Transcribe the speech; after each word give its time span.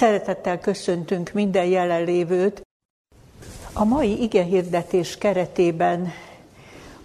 Szeretettel 0.00 0.58
köszöntünk 0.58 1.32
minden 1.32 1.64
jelenlévőt. 1.64 2.66
A 3.72 3.84
mai 3.84 4.22
igehirdetés 4.22 5.18
keretében 5.18 6.12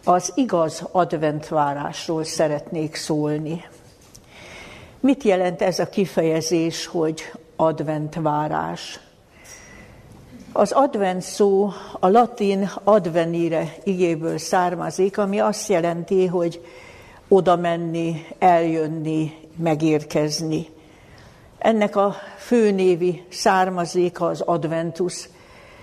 az 0.04 0.32
igaz 0.36 0.87
adventvárásról 0.92 2.23
szeretnék 2.23 2.95
szólni. 2.95 3.66
Mit 5.00 5.23
jelent 5.23 5.61
ez 5.61 5.79
a 5.79 5.89
kifejezés, 5.89 6.85
hogy 6.85 7.31
adventvárás? 7.55 9.00
Az 10.52 10.71
advent 10.71 11.21
szó 11.21 11.71
a 12.00 12.07
latin 12.07 12.71
advenire 12.84 13.73
igéből 13.84 14.38
származik, 14.38 15.18
ami 15.18 15.39
azt 15.39 15.70
jelenti, 15.70 16.25
hogy 16.25 16.66
oda 17.27 17.55
menni, 17.55 18.25
eljönni, 18.39 19.32
megérkezni. 19.55 20.75
Ennek 21.66 21.95
a 21.95 22.16
főnévi 22.38 23.23
származéka 23.29 24.25
az 24.25 24.41
adventus, 24.41 25.29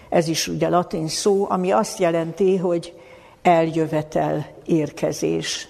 ez 0.08 0.28
is 0.28 0.48
ugye 0.48 0.68
latin 0.68 1.08
szó, 1.08 1.46
ami 1.50 1.70
azt 1.70 1.98
jelenti, 1.98 2.56
hogy 2.56 2.94
eljövetel, 3.42 4.46
érkezés. 4.66 5.68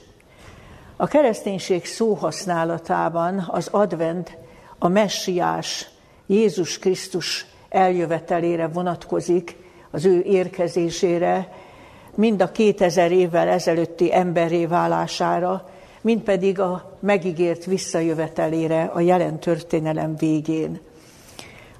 A 0.96 1.06
kereszténység 1.06 1.84
szóhasználatában 1.84 3.48
az 3.50 3.68
advent 3.70 4.36
a 4.78 4.88
messiás, 4.88 5.88
Jézus 6.26 6.78
Krisztus 6.78 7.46
eljövetelére 7.68 8.68
vonatkozik, 8.68 9.56
az 9.90 10.04
ő 10.04 10.22
érkezésére, 10.22 11.52
mind 12.14 12.42
a 12.42 12.52
2000 12.52 13.12
évvel 13.12 13.48
ezelőtti 13.48 14.14
emberré 14.14 14.66
válására, 14.66 15.68
mind 16.02 16.20
pedig 16.20 16.60
a 16.60 16.96
megígért 17.00 17.64
visszajövetelére 17.64 18.82
a 18.82 19.00
jelen 19.00 19.38
történelem 19.38 20.16
végén. 20.16 20.80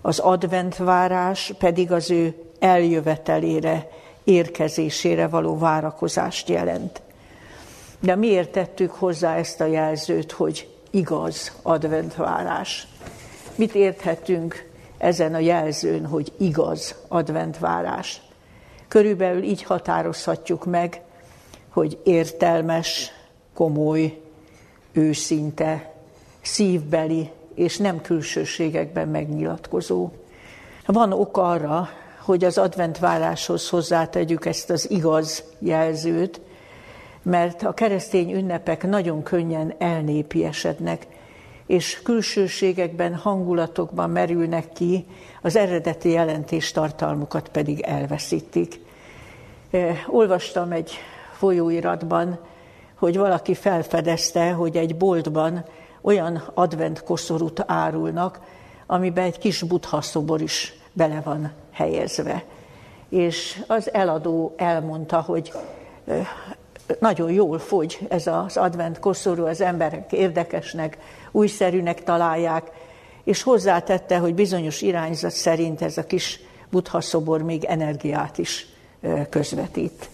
Az 0.01 0.19
adventvárás 0.19 1.53
pedig 1.59 1.93
az 1.93 2.11
ő 2.11 2.35
eljövetelére, 2.59 3.89
érkezésére 4.25 5.29
való 5.29 5.59
várakozást 5.59 6.49
jelent. 6.49 7.03
De 8.01 8.15
miért 8.15 8.53
tettük 8.53 8.91
hozzá 8.91 9.37
ezt 9.37 9.61
a 9.61 9.65
jelzőt, 9.65 10.33
hogy 10.33 10.69
igaz 10.91 11.53
adventvárás? 11.63 12.87
Mit 13.55 13.75
érthetünk 13.75 14.71
ezen 14.99 15.35
a 15.35 15.39
jelzőn, 15.39 16.07
hogy 16.07 16.33
igaz 16.39 16.95
adventvárás? 17.09 18.21
Körülbelül 18.89 19.43
így 19.43 19.63
határozhatjuk 19.63 20.65
meg, 20.65 21.01
hogy 21.69 21.99
értelmes, 22.05 23.11
komoly, 23.55 24.21
őszinte, 24.93 25.95
szívbeli 26.41 27.31
és 27.55 27.77
nem 27.77 28.01
külsőségekben 28.01 29.09
megnyilatkozó. 29.09 30.11
Van 30.87 31.13
ok 31.13 31.37
arra, 31.37 31.89
hogy 32.19 32.45
az 32.45 32.59
adventváráshoz 32.59 33.69
hozzátegyük 33.69 34.47
ezt 34.47 34.71
az 34.71 34.91
igaz 34.91 35.45
jelzőt, 35.59 36.41
mert 37.23 37.63
a 37.63 37.75
keresztény 37.75 38.33
ünnepek 38.33 38.87
nagyon 38.87 39.23
könnyen 39.23 39.75
elnépiesednek, 39.79 41.07
és 41.67 42.03
külsőségekben, 42.03 43.15
hangulatokban 43.15 44.11
merülnek 44.11 44.73
ki, 44.73 45.07
az 45.43 45.57
eredeti 45.57 46.11
jelentés 46.11 46.73
tartalmukat 46.73 47.49
pedig 47.49 47.81
elveszítik. 47.81 48.81
Olvastam 50.07 50.73
egy 50.73 50.93
folyóiratban, 51.33 52.39
hogy 53.03 53.17
valaki 53.17 53.55
felfedezte, 53.55 54.53
hogy 54.53 54.77
egy 54.77 54.97
boltban 54.97 55.65
olyan 56.01 56.43
advent 56.55 57.03
koszorút 57.03 57.65
árulnak, 57.67 58.41
amiben 58.87 59.25
egy 59.25 59.39
kis 59.39 59.63
buddha 59.63 60.01
szobor 60.01 60.41
is 60.41 60.75
bele 60.93 61.21
van 61.25 61.53
helyezve. 61.73 62.45
És 63.09 63.63
az 63.67 63.93
eladó 63.93 64.55
elmondta, 64.57 65.21
hogy 65.21 65.53
nagyon 67.01 67.33
jól 67.33 67.59
fogy 67.59 67.99
ez 68.09 68.27
az 68.27 68.57
advent 68.57 68.99
koszorú, 68.99 69.47
az 69.47 69.61
emberek 69.61 70.13
érdekesnek, 70.13 70.99
újszerűnek 71.31 72.05
találják, 72.05 72.71
és 73.25 73.43
hozzátette, 73.43 74.19
hogy 74.19 74.35
bizonyos 74.35 74.83
irányzat 74.83 75.33
szerint 75.33 75.83
ez 75.83 75.99
a 75.99 76.07
kis 76.07 76.41
buddha 76.71 77.01
szobor 77.01 77.43
még 77.43 77.65
energiát 77.65 78.39
is 78.39 78.67
közvetít. 79.31 80.09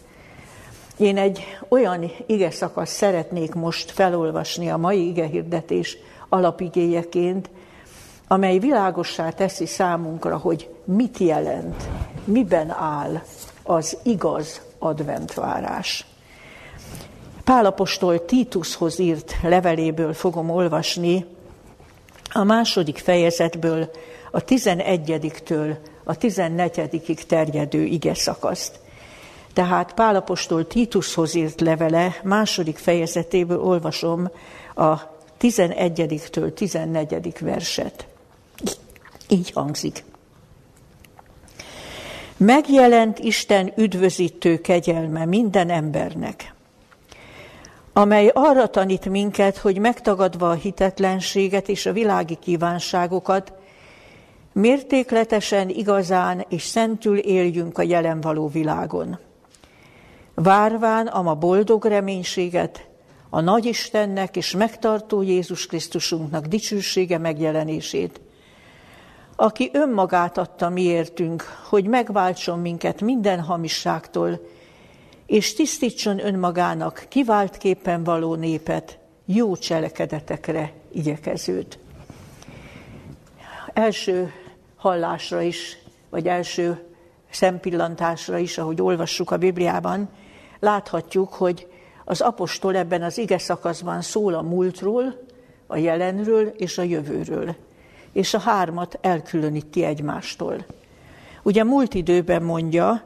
Én 0.98 1.16
egy 1.16 1.44
olyan 1.68 2.10
ige 2.26 2.50
szakasz 2.50 2.90
szeretnék 2.90 3.54
most 3.54 3.90
felolvasni 3.90 4.70
a 4.70 4.76
mai 4.76 5.08
ige 5.08 5.26
hirdetés 5.26 5.96
alapigéjeként, 6.28 7.50
amely 8.28 8.58
világossá 8.58 9.30
teszi 9.30 9.66
számunkra, 9.66 10.36
hogy 10.36 10.68
mit 10.84 11.18
jelent, 11.18 11.88
miben 12.24 12.70
áll 12.70 13.22
az 13.62 13.96
igaz 14.02 14.60
adventvárás. 14.78 16.06
Pálapostól 17.44 18.24
Títushoz 18.24 18.98
írt 18.98 19.36
leveléből 19.42 20.12
fogom 20.12 20.50
olvasni 20.50 21.26
a 22.32 22.44
második 22.44 22.98
fejezetből 22.98 23.90
a 24.30 24.44
11-től 24.44 25.76
a 26.04 26.16
14 26.16 27.24
terjedő 27.28 27.84
ige 27.84 28.14
szakaszt. 28.14 28.86
Tehát 29.58 29.94
Pálapostól 29.94 30.66
Títushoz 30.66 31.34
írt 31.34 31.60
levele 31.60 32.16
második 32.22 32.76
fejezetéből 32.76 33.60
olvasom 33.60 34.30
a 34.74 34.96
11-től 35.40 36.54
14. 36.54 37.38
verset. 37.40 38.06
Így 39.28 39.50
hangzik. 39.50 40.04
Megjelent 42.36 43.18
Isten 43.18 43.72
üdvözítő 43.76 44.60
kegyelme 44.60 45.24
minden 45.24 45.70
embernek, 45.70 46.54
amely 47.92 48.30
arra 48.34 48.66
tanít 48.66 49.08
minket, 49.08 49.56
hogy 49.56 49.78
megtagadva 49.78 50.50
a 50.50 50.54
hitetlenséget 50.54 51.68
és 51.68 51.86
a 51.86 51.92
világi 51.92 52.36
kívánságokat, 52.40 53.52
mértékletesen, 54.52 55.68
igazán 55.68 56.44
és 56.48 56.62
szentül 56.62 57.18
éljünk 57.18 57.78
a 57.78 57.82
jelen 57.82 58.20
való 58.20 58.48
világon. 58.48 59.18
Várván 60.42 61.10
ma 61.22 61.34
boldog 61.34 61.84
reménységet, 61.84 62.86
a 63.30 63.40
nagy 63.40 63.64
Istennek 63.64 64.36
és 64.36 64.50
megtartó 64.50 65.22
Jézus 65.22 65.66
Krisztusunknak 65.66 66.46
dicsősége 66.46 67.18
megjelenését, 67.18 68.20
aki 69.36 69.70
önmagát 69.72 70.38
adta 70.38 70.68
miértünk, 70.68 71.44
hogy 71.68 71.86
megváltson 71.86 72.58
minket 72.58 73.00
minden 73.00 73.40
hamisságtól, 73.40 74.40
és 75.26 75.54
tisztítson 75.54 76.26
önmagának 76.26 77.06
kiváltképpen 77.08 78.04
való 78.04 78.34
népet, 78.34 78.98
jó 79.24 79.56
cselekedetekre 79.56 80.72
igyekezőt. 80.92 81.78
Első 83.72 84.32
hallásra 84.76 85.40
is, 85.40 85.78
vagy 86.10 86.26
első 86.26 86.86
szempillantásra 87.30 88.38
is, 88.38 88.58
ahogy 88.58 88.82
olvassuk 88.82 89.30
a 89.30 89.36
Bibliában, 89.36 90.08
láthatjuk, 90.60 91.32
hogy 91.32 91.66
az 92.04 92.20
apostol 92.20 92.76
ebben 92.76 93.02
az 93.02 93.18
ige 93.18 93.38
szakaszban 93.38 94.02
szól 94.02 94.34
a 94.34 94.42
múltról, 94.42 95.26
a 95.66 95.76
jelenről 95.76 96.46
és 96.56 96.78
a 96.78 96.82
jövőről, 96.82 97.54
és 98.12 98.34
a 98.34 98.38
hármat 98.38 98.98
elkülöníti 99.00 99.84
egymástól. 99.84 100.66
Ugye 101.42 101.64
múlt 101.64 101.94
időben 101.94 102.42
mondja, 102.42 103.02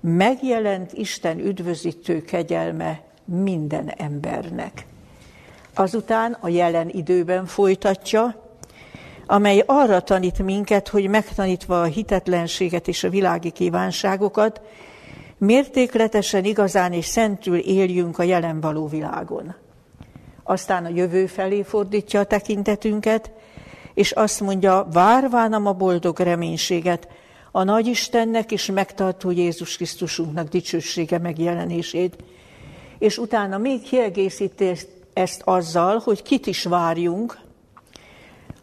megjelent 0.00 0.92
Isten 0.92 1.38
üdvözítő 1.38 2.22
kegyelme 2.22 3.02
minden 3.24 3.88
embernek. 3.88 4.86
Azután 5.74 6.36
a 6.40 6.48
jelen 6.48 6.88
időben 6.88 7.46
folytatja, 7.46 8.50
amely 9.26 9.62
arra 9.66 10.00
tanít 10.00 10.38
minket, 10.38 10.88
hogy 10.88 11.08
megtanítva 11.08 11.80
a 11.80 11.84
hitetlenséget 11.84 12.88
és 12.88 13.04
a 13.04 13.08
világi 13.08 13.50
kívánságokat, 13.50 14.60
mértékletesen, 15.42 16.44
igazán 16.44 16.92
és 16.92 17.06
szentül 17.06 17.56
éljünk 17.56 18.18
a 18.18 18.22
jelen 18.22 18.60
való 18.60 18.86
világon. 18.86 19.54
Aztán 20.42 20.84
a 20.84 20.88
jövő 20.88 21.26
felé 21.26 21.62
fordítja 21.62 22.20
a 22.20 22.24
tekintetünket, 22.24 23.30
és 23.94 24.10
azt 24.10 24.40
mondja, 24.40 24.88
várvánam 24.92 25.66
a 25.66 25.72
boldog 25.72 26.18
reménységet, 26.18 27.08
a 27.50 27.62
nagy 27.62 27.86
Istennek 27.86 28.52
és 28.52 28.66
megtartó 28.66 29.30
Jézus 29.30 29.76
Krisztusunknak 29.76 30.48
dicsősége 30.48 31.18
megjelenését. 31.18 32.16
És 32.98 33.18
utána 33.18 33.58
még 33.58 33.82
kiegészíti 33.82 34.72
ezt 35.12 35.42
azzal, 35.44 35.98
hogy 36.04 36.22
kit 36.22 36.46
is 36.46 36.64
várjunk, 36.64 37.38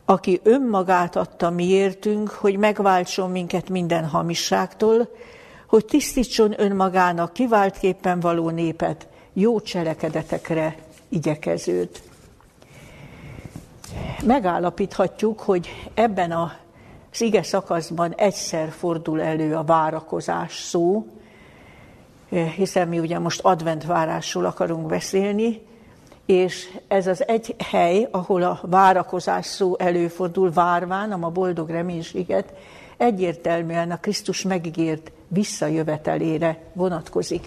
aki 0.06 0.40
önmagát 0.44 1.16
adta 1.16 1.50
miértünk, 1.50 2.30
hogy 2.30 2.58
megváltson 2.58 3.32
minket 3.32 3.70
minden 3.70 4.06
hamisságtól, 4.06 5.10
hogy 5.70 5.86
tisztítson 5.86 6.62
önmagának 6.62 7.34
kiváltképpen 7.34 8.20
való 8.20 8.50
népet, 8.50 9.08
jó 9.34 9.62
cselekedetekre 9.62 10.76
igyekezőt. 11.10 12.02
Megállapíthatjuk, 14.26 15.40
hogy 15.40 15.70
ebben 15.94 16.32
a 16.32 16.54
az 17.12 17.22
ige 17.22 17.44
szakaszban 17.44 18.14
egyszer 18.14 18.70
fordul 18.72 19.22
elő 19.22 19.56
a 19.56 19.64
várakozás 19.64 20.60
szó, 20.60 21.08
hiszen 22.56 22.88
mi 22.88 23.00
ugye 23.00 23.20
most 23.20 23.42
adventvárásról 23.42 24.46
akarunk 24.46 24.86
beszélni, 24.86 25.62
és 26.26 26.78
ez 26.88 27.08
az 27.08 27.28
egy 27.28 27.56
hely, 27.70 28.08
ahol 28.12 28.44
a 28.44 28.60
várakozás 28.62 29.46
szó 29.46 29.78
előfordul, 29.78 30.52
várván, 30.52 31.12
a 31.12 31.30
boldog 31.30 31.70
reménységet, 31.70 32.54
egyértelműen 32.98 33.92
a 33.92 34.00
Krisztus 34.00 34.42
megígért 34.42 35.12
visszajövetelére 35.30 36.58
vonatkozik. 36.74 37.44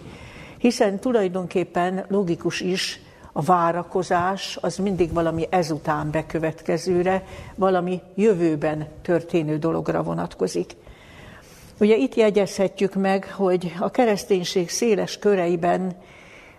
Hiszen 0.59 0.99
tulajdonképpen 0.99 2.05
logikus 2.09 2.61
is, 2.61 3.01
a 3.33 3.43
várakozás 3.43 4.59
az 4.61 4.77
mindig 4.77 5.13
valami 5.13 5.47
ezután 5.51 6.11
bekövetkezőre, 6.11 7.25
valami 7.55 8.01
jövőben 8.15 8.89
történő 9.03 9.59
dologra 9.59 10.03
vonatkozik. 10.03 10.77
Ugye 11.81 11.97
itt 11.97 12.15
jegyezhetjük 12.15 12.95
meg, 12.95 13.33
hogy 13.33 13.75
a 13.79 13.91
kereszténység 13.91 14.71
széles 14.71 15.19
köreiben 15.19 15.97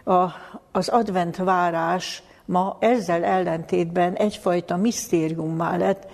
a, 0.03 0.25
az 0.71 0.89
advent 0.89 1.35
várás 1.37 2.23
ma 2.45 2.77
ezzel 2.79 3.23
ellentétben 3.23 4.13
egyfajta 4.13 4.77
misztériummá 4.77 5.77
lett, 5.77 6.07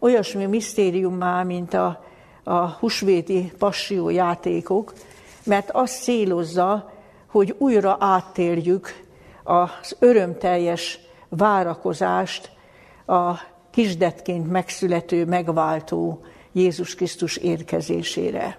olyasmi 0.00 0.46
misztériummá, 0.46 1.42
mint 1.42 1.74
a, 1.74 2.04
a 2.44 2.66
husvéti 2.66 3.52
passió 3.58 4.08
játékok, 4.08 4.92
mert 5.44 5.70
azt 5.70 6.02
célozza, 6.02 6.92
hogy 7.26 7.54
újra 7.58 7.96
áttérjük 8.00 9.02
az 9.42 9.96
örömteljes 9.98 10.98
várakozást 11.28 12.50
a 13.06 13.32
kisdetként 13.70 14.50
megszülető, 14.50 15.24
megváltó 15.24 16.24
Jézus 16.52 16.94
Krisztus 16.94 17.36
érkezésére. 17.36 18.58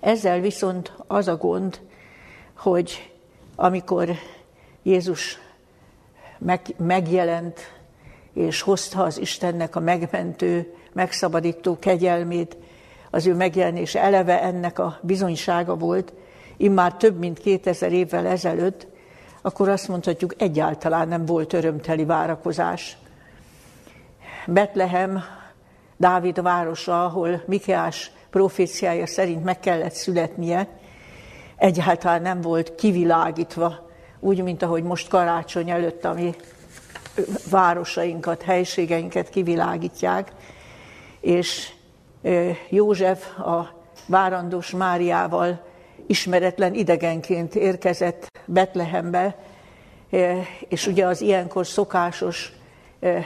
Ezzel 0.00 0.40
viszont 0.40 0.92
az 1.06 1.28
a 1.28 1.36
gond, 1.36 1.80
hogy 2.56 3.12
amikor 3.56 4.10
Jézus 4.82 5.38
meg, 6.38 6.74
megjelent 6.76 7.75
és 8.36 8.60
hozta 8.60 9.02
az 9.02 9.18
Istennek 9.18 9.76
a 9.76 9.80
megmentő, 9.80 10.74
megszabadító 10.92 11.78
kegyelmét, 11.78 12.56
az 13.10 13.26
ő 13.26 13.34
megjelenése 13.34 14.00
eleve 14.00 14.42
ennek 14.42 14.78
a 14.78 14.98
bizonysága 15.02 15.76
volt, 15.76 16.12
immár 16.56 16.94
több 16.94 17.18
mint 17.18 17.38
2000 17.38 17.92
évvel 17.92 18.26
ezelőtt, 18.26 18.86
akkor 19.42 19.68
azt 19.68 19.88
mondhatjuk, 19.88 20.34
egyáltalán 20.38 21.08
nem 21.08 21.24
volt 21.24 21.52
örömteli 21.52 22.04
várakozás. 22.04 22.96
Betlehem, 24.46 25.22
Dávid 25.96 26.42
városa, 26.42 27.04
ahol 27.04 27.42
Mikeás 27.46 28.10
proféciája 28.30 29.06
szerint 29.06 29.44
meg 29.44 29.60
kellett 29.60 29.94
születnie, 29.94 30.68
egyáltalán 31.56 32.22
nem 32.22 32.40
volt 32.40 32.74
kivilágítva, 32.74 33.90
úgy, 34.20 34.42
mint 34.42 34.62
ahogy 34.62 34.82
most 34.82 35.08
karácsony 35.08 35.70
előtt 35.70 36.04
a 36.04 36.12
mi 36.12 36.34
városainkat, 37.50 38.42
helységeinket 38.42 39.28
kivilágítják, 39.28 40.32
és 41.20 41.72
József 42.68 43.38
a 43.38 43.74
várandós 44.06 44.70
Máriával 44.70 45.64
ismeretlen 46.06 46.74
idegenként 46.74 47.54
érkezett 47.54 48.26
Betlehembe, 48.44 49.36
és 50.68 50.86
ugye 50.86 51.06
az 51.06 51.20
ilyenkor 51.20 51.66
szokásos 51.66 52.52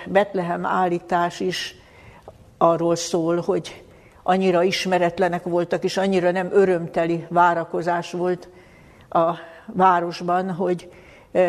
Betlehem 0.07 0.67
állítás 0.67 1.41
is 1.41 1.75
arról 2.59 2.97
szól, 2.97 3.41
hogy 3.41 3.85
annyira 4.23 4.63
ismeretlenek 4.63 5.43
voltak, 5.43 5.85
és 5.85 5.97
annyira 5.97 6.31
nem 6.31 6.49
örömteli 6.53 7.27
várakozás 7.29 8.11
volt 8.11 8.49
a 9.09 9.35
városban, 9.67 10.51
hogy 10.51 10.93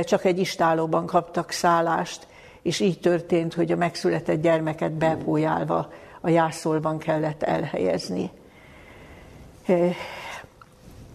csak 0.04 0.26
egy 0.26 0.40
istálóban 0.40 1.06
kaptak 1.06 1.52
szállást, 1.52 2.28
és 2.62 2.80
így 2.80 3.00
történt, 3.00 3.54
hogy 3.54 3.72
a 3.72 3.76
megszületett 3.76 4.42
gyermeket 4.42 4.92
bepójálva 4.92 5.92
a 6.22 6.30
jászolban 6.30 6.98
kellett 6.98 7.44
elhelyezni. 7.44 8.30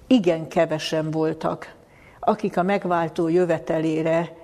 Igen 0.06 0.48
kevesen 0.48 1.10
voltak, 1.10 1.74
akik 2.20 2.56
a 2.56 2.62
megváltó 2.62 3.28
jövetelére 3.28 4.36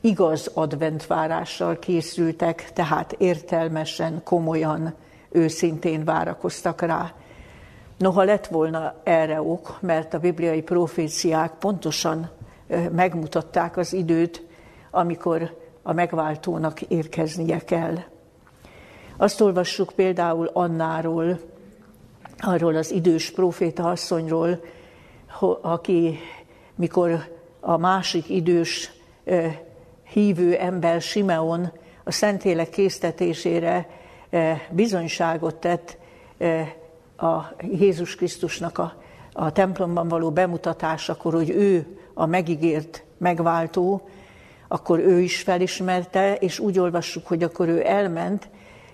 igaz 0.00 0.50
adventvárással 0.54 1.78
készültek, 1.78 2.72
tehát 2.72 3.12
értelmesen, 3.12 4.20
komolyan, 4.24 4.94
őszintén 5.30 6.04
várakoztak 6.04 6.80
rá. 6.80 7.12
Noha 7.98 8.22
lett 8.22 8.46
volna 8.46 8.94
erre 9.02 9.42
ok, 9.42 9.78
mert 9.80 10.14
a 10.14 10.18
bibliai 10.18 10.62
proféciák 10.62 11.52
pontosan 11.52 12.30
megmutatták 12.90 13.76
az 13.76 13.92
időt, 13.92 14.42
amikor 14.90 15.62
a 15.86 15.92
megváltónak 15.92 16.80
érkeznie 16.80 17.58
kell. 17.58 17.98
Azt 19.16 19.40
olvassuk 19.40 19.92
például 19.96 20.50
Annáról, 20.52 21.40
arról 22.38 22.76
az 22.76 22.90
idős 22.90 23.30
proféta 23.30 23.90
asszonyról, 23.90 24.60
aki 25.60 26.18
mikor 26.74 27.38
a 27.60 27.76
másik 27.76 28.28
idős 28.28 28.90
hívő 30.12 30.54
ember 30.54 31.00
Simeon 31.00 31.72
a 32.04 32.10
Szentlélek 32.10 32.70
késztetésére 32.70 33.88
bizonyságot 34.70 35.54
tett 35.54 35.98
a 37.16 37.40
Jézus 37.60 38.14
Krisztusnak 38.14 38.78
a, 38.78 38.94
a 39.32 39.52
templomban 39.52 40.08
való 40.08 40.30
bemutatásakor, 40.30 41.32
hogy 41.32 41.50
ő 41.50 41.98
a 42.14 42.26
megígért 42.26 43.04
megváltó, 43.18 44.08
akkor 44.68 44.98
ő 44.98 45.20
is 45.20 45.42
felismerte, 45.42 46.34
és 46.34 46.58
úgy 46.58 46.78
olvassuk, 46.78 47.26
hogy 47.26 47.42
akkor 47.42 47.68
ő 47.68 47.86
elment, 47.86 48.48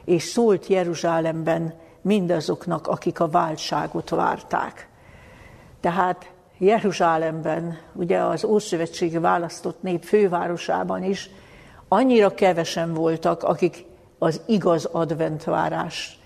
és 0.05 0.23
szólt 0.23 0.67
Jeruzsálemben 0.67 1.75
mindazoknak, 2.03 2.87
akik 2.87 3.21
a 3.21 3.29
váltságot 3.29 4.11
várták. 4.11 4.89
Tehát 5.81 6.31
Jeruzsálemben, 6.59 7.79
ugye 7.93 8.19
az 8.19 8.45
Ószövetségi 8.45 9.19
választott 9.19 9.83
nép 9.83 10.05
fővárosában 10.05 11.03
is 11.03 11.31
annyira 11.89 12.35
kevesen 12.35 12.95
voltak, 12.95 13.43
akik 13.43 13.85
az 14.19 14.41
igaz 14.47 14.85
adventvárás, 14.85 16.19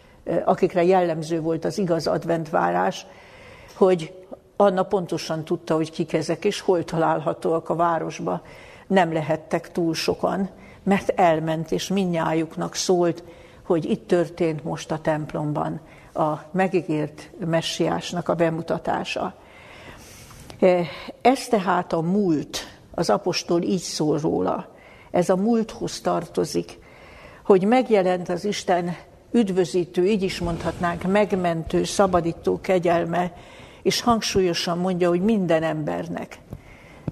akikre 0.44 0.84
jellemző 0.84 1.40
volt 1.40 1.64
az 1.64 1.78
igaz 1.78 2.06
adventvárás, 2.06 3.06
hogy 3.74 4.24
Anna 4.56 4.82
pontosan 4.82 5.44
tudta, 5.44 5.74
hogy 5.74 5.90
kik 5.90 6.12
ezek, 6.12 6.44
és 6.44 6.60
hol 6.60 6.84
találhatóak 6.84 7.68
a 7.68 7.74
városba. 7.74 8.42
Nem 8.94 9.12
lehettek 9.12 9.72
túl 9.72 9.94
sokan, 9.94 10.48
mert 10.82 11.08
elment, 11.08 11.72
és 11.72 11.88
minnyájuknak 11.88 12.74
szólt, 12.74 13.24
hogy 13.62 13.84
itt 13.84 14.06
történt 14.08 14.64
most 14.64 14.90
a 14.90 14.98
templomban 14.98 15.80
a 16.12 16.32
megígért 16.50 17.30
messiásnak 17.46 18.28
a 18.28 18.34
bemutatása. 18.34 19.34
Eh, 20.58 20.88
ez 21.20 21.46
tehát 21.48 21.92
a 21.92 22.00
múlt, 22.00 22.58
az 22.90 23.10
apostol 23.10 23.62
így 23.62 23.80
szól 23.80 24.18
róla, 24.18 24.68
ez 25.10 25.28
a 25.28 25.36
múlthoz 25.36 26.00
tartozik, 26.00 26.78
hogy 27.44 27.64
megjelent 27.64 28.28
az 28.28 28.44
Isten 28.44 28.96
üdvözítő, 29.32 30.06
így 30.06 30.22
is 30.22 30.38
mondhatnánk, 30.38 31.02
megmentő, 31.02 31.84
szabadító 31.84 32.60
kegyelme, 32.60 33.32
és 33.82 34.00
hangsúlyosan 34.00 34.78
mondja, 34.78 35.08
hogy 35.08 35.20
minden 35.20 35.62
embernek. 35.62 36.38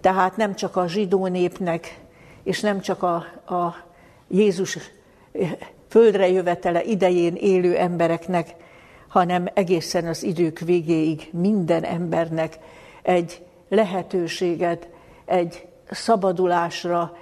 Tehát 0.01 0.37
nem 0.37 0.55
csak 0.55 0.77
a 0.77 0.89
zsidó 0.89 1.27
népnek, 1.27 2.01
és 2.43 2.61
nem 2.61 2.81
csak 2.81 3.03
a, 3.03 3.15
a 3.55 3.77
Jézus 4.29 4.79
földre 5.89 6.29
jövetele 6.29 6.83
idején 6.83 7.35
élő 7.35 7.77
embereknek, 7.77 8.55
hanem 9.09 9.49
egészen 9.55 10.07
az 10.07 10.23
idők 10.23 10.59
végéig 10.59 11.29
minden 11.33 11.85
embernek 11.85 12.59
egy 13.03 13.43
lehetőséget, 13.69 14.89
egy 15.25 15.67
szabadulásra, 15.91 17.17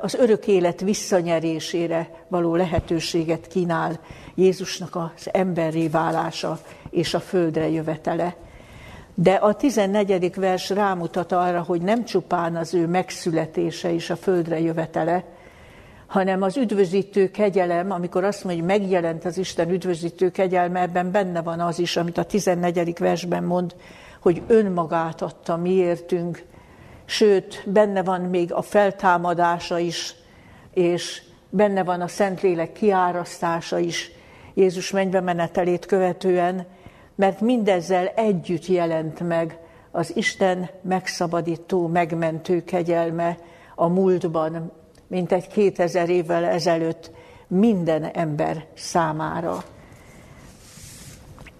az 0.00 0.14
örök 0.14 0.46
élet 0.46 0.80
visszanyerésére 0.80 2.24
való 2.28 2.54
lehetőséget 2.54 3.46
kínál 3.46 4.00
Jézusnak 4.34 4.96
az 4.96 5.28
emberré 5.32 5.88
válása 5.88 6.58
és 6.90 7.14
a 7.14 7.20
földre 7.20 7.68
jövetele. 7.68 8.36
De 9.14 9.32
a 9.32 9.54
14. 9.54 10.34
vers 10.34 10.70
rámutat 10.70 11.32
arra, 11.32 11.62
hogy 11.62 11.82
nem 11.82 12.04
csupán 12.04 12.56
az 12.56 12.74
ő 12.74 12.86
megszületése 12.86 13.92
és 13.92 14.10
a 14.10 14.16
földre 14.16 14.60
jövetele, 14.60 15.24
hanem 16.06 16.42
az 16.42 16.56
üdvözítő 16.56 17.30
kegyelem, 17.30 17.90
amikor 17.90 18.24
azt 18.24 18.44
mondja, 18.44 18.64
hogy 18.64 18.80
megjelent 18.80 19.24
az 19.24 19.38
Isten 19.38 19.70
üdvözítő 19.70 20.30
kegyelme, 20.30 20.80
ebben 20.80 21.10
benne 21.10 21.42
van 21.42 21.60
az 21.60 21.78
is, 21.78 21.96
amit 21.96 22.18
a 22.18 22.24
14. 22.24 22.98
versben 22.98 23.44
mond, 23.44 23.74
hogy 24.20 24.42
önmagát 24.46 25.22
adta 25.22 25.56
miértünk, 25.56 26.42
sőt, 27.04 27.62
benne 27.66 28.02
van 28.02 28.20
még 28.20 28.52
a 28.52 28.62
feltámadása 28.62 29.78
is, 29.78 30.14
és 30.72 31.22
benne 31.50 31.84
van 31.84 32.00
a 32.00 32.08
Szentlélek 32.08 32.72
kiárasztása 32.72 33.78
is, 33.78 34.10
Jézus 34.54 34.90
mennybe 34.90 35.20
menetelét 35.20 35.86
követően, 35.86 36.66
mert 37.14 37.40
mindezzel 37.40 38.06
együtt 38.06 38.66
jelent 38.66 39.20
meg 39.20 39.58
az 39.90 40.16
Isten 40.16 40.70
megszabadító, 40.82 41.86
megmentő 41.86 42.64
kegyelme 42.64 43.36
a 43.74 43.88
múltban, 43.88 44.72
mint 45.06 45.32
egy 45.32 45.48
kétezer 45.48 46.08
évvel 46.08 46.44
ezelőtt 46.44 47.10
minden 47.46 48.04
ember 48.04 48.66
számára. 48.74 49.64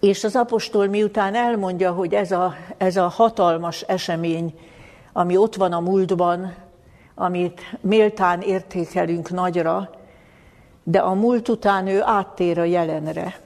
És 0.01 0.25
az 0.25 0.37
apostol 0.37 0.87
miután 0.87 1.35
elmondja, 1.35 1.93
hogy 1.93 2.15
ez 2.15 2.33
a, 2.33 2.55
ez 2.77 2.97
a 2.97 3.09
hatalmas 3.09 3.81
esemény, 3.81 4.55
ami 5.13 5.37
ott 5.37 5.55
van 5.55 5.73
a 5.73 5.81
múltban, 5.81 6.55
amit 7.15 7.61
méltán 7.81 8.41
értékelünk 8.41 9.31
nagyra, 9.31 9.91
de 10.83 10.99
a 10.99 11.15
múlt 11.15 11.49
után 11.49 11.87
ő 11.87 12.03
áttér 12.03 12.59
a 12.59 12.65
jelenre. 12.65 13.44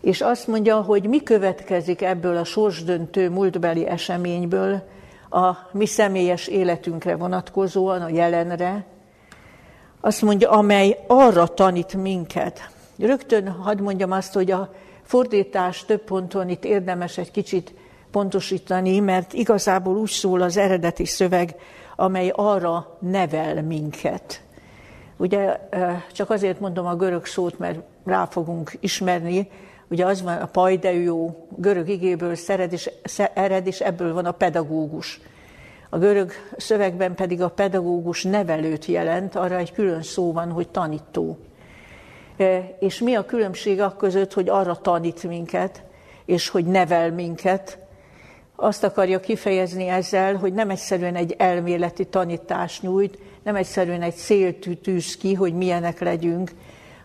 És 0.00 0.20
azt 0.20 0.46
mondja, 0.46 0.80
hogy 0.80 1.08
mi 1.08 1.22
következik 1.22 2.02
ebből 2.02 2.36
a 2.36 2.44
sorsdöntő 2.44 3.30
múltbeli 3.30 3.86
eseményből 3.86 4.82
a 5.30 5.50
mi 5.72 5.86
személyes 5.86 6.46
életünkre 6.46 7.16
vonatkozóan, 7.16 8.02
a 8.02 8.08
jelenre. 8.08 8.84
Azt 10.00 10.22
mondja, 10.22 10.50
amely 10.50 10.98
arra 11.06 11.46
tanít 11.46 11.94
minket. 11.94 12.70
Rögtön 12.98 13.48
hadd 13.48 13.82
mondjam 13.82 14.10
azt, 14.10 14.32
hogy 14.32 14.50
a 14.50 14.72
fordítás 15.02 15.84
több 15.84 16.04
ponton 16.04 16.48
itt 16.48 16.64
érdemes 16.64 17.18
egy 17.18 17.30
kicsit 17.30 17.74
pontosítani, 18.10 19.00
mert 19.00 19.32
igazából 19.32 19.96
úgy 19.96 20.10
szól 20.10 20.42
az 20.42 20.56
eredeti 20.56 21.04
szöveg, 21.04 21.54
amely 21.96 22.32
arra 22.34 22.96
nevel 23.00 23.62
minket. 23.62 24.42
Ugye 25.16 25.68
csak 26.12 26.30
azért 26.30 26.60
mondom 26.60 26.86
a 26.86 26.94
görög 26.94 27.26
szót, 27.26 27.58
mert 27.58 27.78
rá 28.04 28.26
fogunk 28.26 28.72
ismerni, 28.80 29.50
ugye 29.90 30.04
az 30.04 30.22
van 30.22 30.36
a 30.36 30.46
pajdejó, 30.46 31.46
görög 31.56 31.88
igéből 31.88 32.34
szered 32.34 32.72
és, 32.72 32.90
ered, 33.34 33.66
és 33.66 33.80
ebből 33.80 34.12
van 34.12 34.24
a 34.24 34.32
pedagógus. 34.32 35.20
A 35.90 35.98
görög 35.98 36.32
szövegben 36.56 37.14
pedig 37.14 37.42
a 37.42 37.48
pedagógus 37.48 38.22
nevelőt 38.22 38.84
jelent, 38.84 39.34
arra 39.34 39.56
egy 39.56 39.72
külön 39.72 40.02
szó 40.02 40.32
van, 40.32 40.50
hogy 40.50 40.68
tanító. 40.68 41.38
És 42.78 42.98
mi 42.98 43.14
a 43.14 43.24
különbség 43.24 43.80
a 43.80 43.96
között, 43.96 44.32
hogy 44.32 44.48
arra 44.48 44.74
tanít 44.74 45.22
minket, 45.22 45.82
és 46.24 46.48
hogy 46.48 46.64
nevel 46.64 47.12
minket, 47.12 47.78
azt 48.60 48.84
akarja 48.84 49.20
kifejezni 49.20 49.86
ezzel, 49.86 50.36
hogy 50.36 50.52
nem 50.52 50.70
egyszerűen 50.70 51.14
egy 51.14 51.34
elméleti 51.38 52.04
tanítás 52.04 52.80
nyújt, 52.80 53.18
nem 53.42 53.56
egyszerűen 53.56 54.02
egy 54.02 54.14
célt 54.14 54.68
tűz 54.82 55.16
ki, 55.16 55.34
hogy 55.34 55.54
milyenek 55.54 56.00
legyünk, 56.00 56.50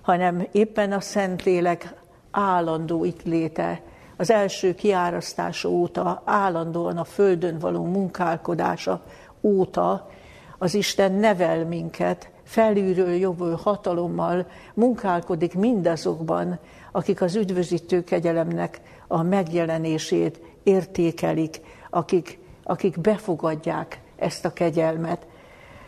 hanem 0.02 0.48
éppen 0.52 0.92
a 0.92 1.00
Szentlélek 1.00 1.94
állandó 2.34 3.04
itt 3.04 3.24
léte, 3.24 3.82
az 4.18 4.32
első 4.32 4.76
kiárasztása 4.76 5.70
óta, 5.70 6.22
állandóan 6.26 6.98
a 6.98 7.04
Földön 7.04 7.60
való 7.60 7.84
munkálkodása 7.84 9.02
óta 9.42 10.10
az 10.58 10.74
Isten 10.74 11.12
nevel 11.12 11.66
minket, 11.66 12.30
felülről 12.44 13.14
jövő 13.14 13.56
hatalommal 13.64 14.48
munkálkodik 14.74 15.54
mindazokban, 15.54 16.60
akik 16.92 17.22
az 17.22 17.36
üdvözítő 17.36 18.04
kegyelemnek 18.04 18.82
a 19.08 19.22
megjelenését 19.22 20.40
értékelik, 20.64 21.62
akik, 21.90 22.40
akik 22.64 23.00
befogadják 23.00 24.02
ezt 24.16 24.46
a 24.46 24.54
kegyelmet. 24.54 25.26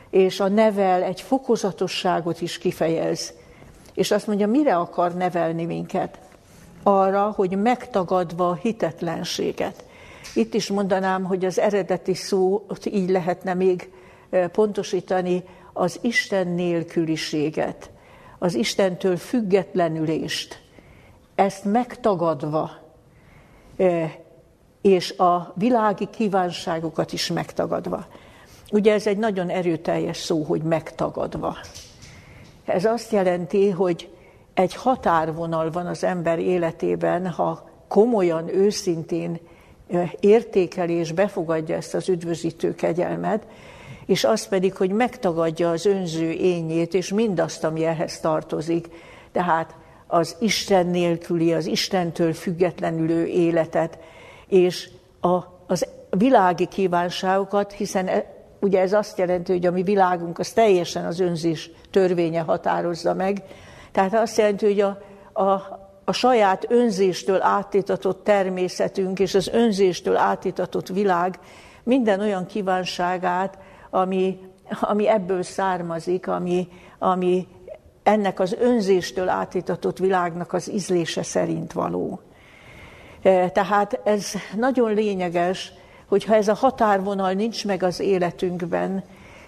És 0.09 0.39
a 0.39 0.47
nevel 0.47 1.03
egy 1.03 1.21
fokozatosságot 1.21 2.41
is 2.41 2.57
kifejez. 2.57 3.33
És 3.93 4.11
azt 4.11 4.27
mondja, 4.27 4.47
mire 4.47 4.75
akar 4.75 5.13
nevelni 5.13 5.65
minket? 5.65 6.24
Arra, 6.87 7.31
hogy 7.35 7.57
megtagadva 7.61 8.49
a 8.49 8.53
hitetlenséget. 8.53 9.85
Itt 10.35 10.53
is 10.53 10.69
mondanám, 10.69 11.23
hogy 11.23 11.45
az 11.45 11.59
eredeti 11.59 12.13
szót 12.13 12.85
így 12.85 13.09
lehetne 13.09 13.53
még 13.53 13.91
pontosítani, 14.51 15.43
az 15.73 15.99
Isten 16.01 16.47
nélküliséget, 16.47 17.89
az 18.39 18.53
Istentől 18.53 19.17
függetlenülést, 19.17 20.61
ezt 21.35 21.63
megtagadva 21.65 22.71
és 24.81 25.17
a 25.17 25.53
világi 25.55 26.09
kívánságokat 26.09 27.13
is 27.13 27.27
megtagadva. 27.27 28.05
Ugye 28.71 28.93
ez 28.93 29.07
egy 29.07 29.17
nagyon 29.17 29.49
erőteljes 29.49 30.17
szó, 30.17 30.43
hogy 30.43 30.61
megtagadva. 30.61 31.57
Ez 32.65 32.85
azt 32.85 33.11
jelenti, 33.11 33.69
hogy 33.69 34.14
egy 34.55 34.75
határvonal 34.75 35.71
van 35.71 35.85
az 35.85 36.03
ember 36.03 36.39
életében, 36.39 37.27
ha 37.27 37.69
komolyan, 37.87 38.55
őszintén 38.55 39.39
értékeli 40.19 40.93
és 40.93 41.11
befogadja 41.11 41.75
ezt 41.75 41.93
az 41.93 42.09
üdvözítő 42.09 42.75
kegyelmet, 42.75 43.47
és 44.05 44.23
az 44.23 44.47
pedig, 44.47 44.75
hogy 44.75 44.91
megtagadja 44.91 45.69
az 45.69 45.85
önző 45.85 46.31
ényét, 46.31 46.93
és 46.93 47.13
mindazt, 47.13 47.63
ami 47.63 47.85
ehhez 47.85 48.19
tartozik. 48.19 48.87
Tehát 49.31 49.75
az 50.07 50.35
Isten 50.39 50.87
nélküli, 50.87 51.53
az 51.53 51.65
Istentől 51.65 52.33
függetlenülő 52.33 53.25
életet, 53.25 53.97
és 54.47 54.89
a, 55.21 55.37
az 55.67 55.87
világi 56.09 56.67
kívánságokat, 56.67 57.71
hiszen 57.71 58.07
e, 58.07 58.25
ugye 58.59 58.79
ez 58.79 58.93
azt 58.93 59.17
jelenti, 59.17 59.51
hogy 59.51 59.65
a 59.65 59.71
mi 59.71 59.83
világunk 59.83 60.39
az 60.39 60.51
teljesen 60.51 61.05
az 61.05 61.19
önzés 61.19 61.71
törvénye 61.91 62.39
határozza 62.39 63.13
meg. 63.13 63.43
Tehát 63.95 64.13
azt 64.13 64.37
jelenti, 64.37 64.65
hogy 64.65 64.79
a, 64.81 64.97
a, 65.43 65.51
a 66.05 66.11
saját 66.11 66.65
önzéstől 66.69 67.41
átitatott 67.41 68.23
természetünk 68.23 69.19
és 69.19 69.35
az 69.35 69.47
önzéstől 69.47 70.17
átitatott 70.17 70.87
világ 70.87 71.39
minden 71.83 72.19
olyan 72.19 72.45
kívánságát, 72.45 73.57
ami, 73.89 74.39
ami 74.81 75.07
ebből 75.07 75.43
származik, 75.43 76.27
ami, 76.27 76.67
ami 76.99 77.47
ennek 78.03 78.39
az 78.39 78.55
önzéstől 78.59 79.29
átitatott 79.29 79.97
világnak 79.97 80.53
az 80.53 80.71
ízlése 80.71 81.23
szerint 81.23 81.73
való. 81.73 82.19
E, 83.21 83.49
tehát 83.49 83.99
ez 84.03 84.31
nagyon 84.55 84.93
lényeges, 84.93 85.73
hogyha 86.07 86.35
ez 86.35 86.47
a 86.47 86.53
határvonal 86.53 87.31
nincs 87.31 87.65
meg 87.65 87.83
az 87.83 87.99
életünkben, 87.99 89.03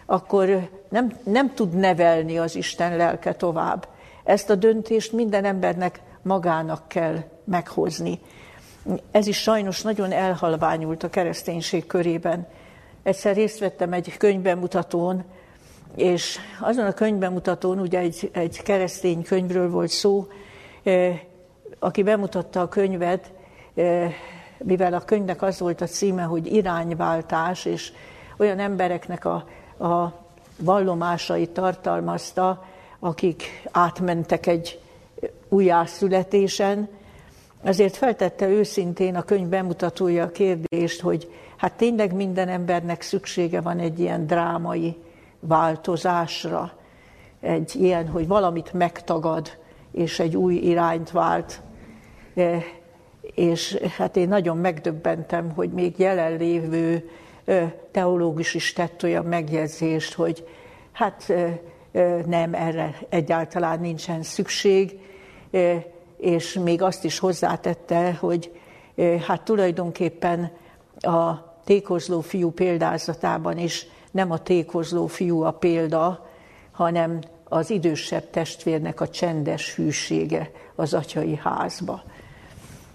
akkor 0.05 0.69
nem, 0.89 1.17
nem 1.23 1.53
tud 1.53 1.73
nevelni 1.73 2.37
az 2.37 2.55
Isten 2.55 2.97
lelke 2.97 3.33
tovább. 3.33 3.87
Ezt 4.27 4.49
a 4.49 4.55
döntést 4.55 5.11
minden 5.11 5.45
embernek 5.45 6.01
magának 6.21 6.87
kell 6.87 7.17
meghozni. 7.43 8.19
Ez 9.11 9.27
is 9.27 9.37
sajnos 9.37 9.81
nagyon 9.81 10.11
elhalványult 10.11 11.03
a 11.03 11.09
kereszténység 11.09 11.85
körében. 11.85 12.47
Egyszer 13.03 13.35
részt 13.35 13.59
vettem 13.59 13.93
egy 13.93 14.17
könyvbemutatón, 14.17 15.23
és 15.95 16.37
azon 16.59 16.85
a 16.85 16.91
könyvbemutatón 16.91 17.79
ugye 17.79 17.99
egy, 17.99 18.29
egy 18.33 18.61
keresztény 18.63 19.23
könyvről 19.23 19.69
volt 19.69 19.89
szó, 19.89 20.27
e, 20.83 21.21
aki 21.79 22.03
bemutatta 22.03 22.61
a 22.61 22.69
könyvet, 22.69 23.31
mivel 24.57 24.93
a 24.93 25.01
könyvnek 25.01 25.41
az 25.41 25.59
volt 25.59 25.81
a 25.81 25.85
címe, 25.85 26.23
hogy 26.23 26.53
irányváltás, 26.53 27.65
és 27.65 27.91
olyan 28.37 28.59
embereknek 28.59 29.25
a, 29.25 29.35
a 29.85 30.13
vallomásait 30.57 31.49
tartalmazta, 31.49 32.63
akik 32.99 33.67
átmentek 33.71 34.45
egy 34.47 34.79
újjászületésen, 35.49 36.89
azért 37.63 37.95
feltette 37.95 38.47
őszintén 38.47 39.15
a 39.15 39.23
könyv 39.23 39.47
bemutatója 39.47 40.23
a 40.23 40.31
kérdést, 40.31 41.01
hogy 41.01 41.31
hát 41.57 41.73
tényleg 41.73 42.13
minden 42.13 42.47
embernek 42.47 43.01
szüksége 43.01 43.61
van 43.61 43.79
egy 43.79 43.99
ilyen 43.99 44.27
drámai 44.27 44.95
változásra, 45.39 46.77
egy 47.39 47.75
ilyen, 47.75 48.07
hogy 48.07 48.27
valamit 48.27 48.73
megtagad, 48.73 49.57
és 49.91 50.19
egy 50.19 50.35
új 50.35 50.55
irányt 50.55 51.11
vált. 51.11 51.61
És 53.21 53.77
hát 53.97 54.15
én 54.15 54.27
nagyon 54.27 54.57
megdöbbentem, 54.57 55.51
hogy 55.51 55.69
még 55.69 55.99
jelenlévő 55.99 57.09
teológus 57.91 58.53
is 58.53 58.73
tett 58.73 59.03
olyan 59.03 59.25
megjegyzést, 59.25 60.13
hogy 60.13 60.47
hát 60.91 61.33
nem, 62.25 62.53
erre 62.53 62.95
egyáltalán 63.09 63.79
nincsen 63.79 64.23
szükség, 64.23 64.99
és 66.17 66.53
még 66.53 66.81
azt 66.81 67.03
is 67.03 67.19
hozzátette, 67.19 68.13
hogy 68.13 68.59
hát 69.27 69.41
tulajdonképpen 69.41 70.51
a 70.99 71.33
tékozló 71.63 72.21
fiú 72.21 72.51
példázatában 72.51 73.57
is 73.57 73.87
nem 74.11 74.31
a 74.31 74.37
tékozló 74.37 75.07
fiú 75.07 75.41
a 75.41 75.51
példa, 75.51 76.29
hanem 76.71 77.19
az 77.43 77.69
idősebb 77.69 78.29
testvérnek 78.29 79.01
a 79.01 79.07
csendes 79.07 79.75
hűsége 79.75 80.51
az 80.75 80.93
atyai 80.93 81.35
házba. 81.35 82.03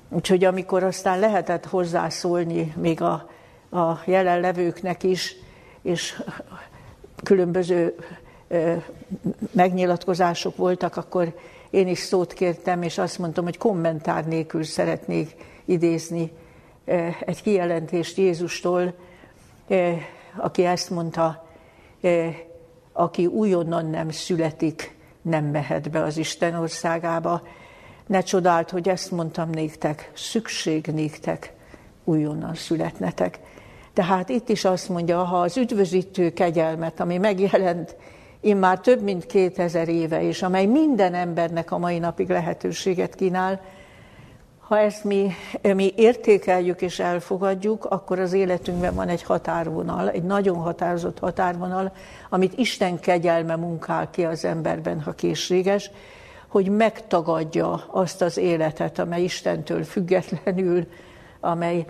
Úgyhogy 0.08 0.44
amikor 0.44 0.82
aztán 0.82 1.18
lehetett 1.18 1.66
hozzászólni 1.66 2.72
még 2.76 3.00
a, 3.00 3.28
a 3.70 4.00
jelenlevőknek 4.04 5.02
is, 5.02 5.36
és 5.82 6.22
különböző 7.22 7.94
megnyilatkozások 9.50 10.56
voltak, 10.56 10.96
akkor 10.96 11.34
én 11.70 11.88
is 11.88 11.98
szót 11.98 12.32
kértem, 12.32 12.82
és 12.82 12.98
azt 12.98 13.18
mondtam, 13.18 13.44
hogy 13.44 13.58
kommentár 13.58 14.26
nélkül 14.26 14.64
szeretnék 14.64 15.34
idézni 15.64 16.32
egy 17.24 17.42
kijelentést 17.42 18.16
Jézustól, 18.16 18.94
aki 20.36 20.64
ezt 20.64 20.90
mondta, 20.90 21.46
aki 22.92 23.26
újonnan 23.26 23.86
nem 23.86 24.10
születik, 24.10 24.96
nem 25.22 25.44
mehet 25.44 25.90
be 25.90 26.02
az 26.02 26.16
Isten 26.16 26.54
országába. 26.54 27.42
Ne 28.06 28.20
csodált, 28.20 28.70
hogy 28.70 28.88
ezt 28.88 29.10
mondtam 29.10 29.50
néktek, 29.50 30.10
szükség 30.14 30.86
néktek, 30.86 31.52
újonnan 32.04 32.54
születnetek. 32.54 33.38
Tehát 33.92 34.28
itt 34.28 34.48
is 34.48 34.64
azt 34.64 34.88
mondja, 34.88 35.24
ha 35.24 35.40
az 35.40 35.56
üdvözítő 35.56 36.32
kegyelmet, 36.32 37.00
ami 37.00 37.18
megjelent 37.18 37.96
immár 38.42 38.80
több 38.80 39.02
mint 39.02 39.26
2000 39.26 39.88
éve, 39.88 40.22
és 40.22 40.42
amely 40.42 40.66
minden 40.66 41.14
embernek 41.14 41.70
a 41.70 41.78
mai 41.78 41.98
napig 41.98 42.28
lehetőséget 42.28 43.14
kínál, 43.14 43.60
ha 44.58 44.78
ezt 44.78 45.04
mi, 45.04 45.30
mi 45.62 45.92
értékeljük 45.96 46.82
és 46.82 46.98
elfogadjuk, 46.98 47.84
akkor 47.84 48.18
az 48.18 48.32
életünkben 48.32 48.94
van 48.94 49.08
egy 49.08 49.22
határvonal, 49.22 50.10
egy 50.10 50.22
nagyon 50.22 50.56
határozott 50.56 51.18
határvonal, 51.18 51.92
amit 52.30 52.58
Isten 52.58 53.00
kegyelme 53.00 53.56
munkál 53.56 54.10
ki 54.10 54.24
az 54.24 54.44
emberben, 54.44 55.00
ha 55.00 55.12
készséges, 55.12 55.90
hogy 56.48 56.68
megtagadja 56.68 57.84
azt 57.86 58.22
az 58.22 58.36
életet, 58.36 58.98
amely 58.98 59.22
Istentől 59.22 59.84
függetlenül, 59.84 60.86
amely 61.40 61.86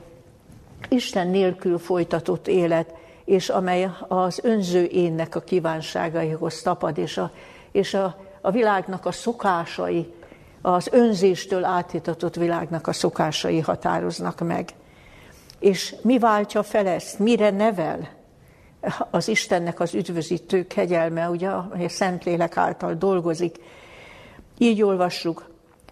Isten 0.88 1.28
nélkül 1.28 1.78
folytatott 1.78 2.48
élet, 2.48 2.94
és 3.24 3.48
amely 3.48 3.90
az 4.08 4.40
önző 4.42 4.84
énnek 4.84 5.34
a 5.34 5.40
kívánságaihoz 5.40 6.62
tapad, 6.62 6.98
és 6.98 7.18
a, 7.18 7.30
és 7.72 7.94
a, 7.94 8.16
a 8.40 8.50
világnak 8.50 9.06
a 9.06 9.12
szokásai, 9.12 10.12
az 10.62 10.88
önzéstől 10.92 11.64
átitatott 11.64 12.34
világnak 12.34 12.86
a 12.86 12.92
szokásai 12.92 13.60
határoznak 13.60 14.40
meg. 14.40 14.68
És 15.58 15.94
mi 16.02 16.18
váltja 16.18 16.62
fel 16.62 16.86
ezt? 16.86 17.18
Mire 17.18 17.50
nevel? 17.50 18.08
Az 19.10 19.28
Istennek 19.28 19.80
az 19.80 19.94
üdvözítő 19.94 20.66
kegyelme, 20.66 21.28
ugye, 21.28 21.48
a 21.48 21.68
Szentlélek 21.86 22.56
által 22.56 22.94
dolgozik. 22.94 23.56
Így 24.58 24.82
olvassuk, 24.82 25.50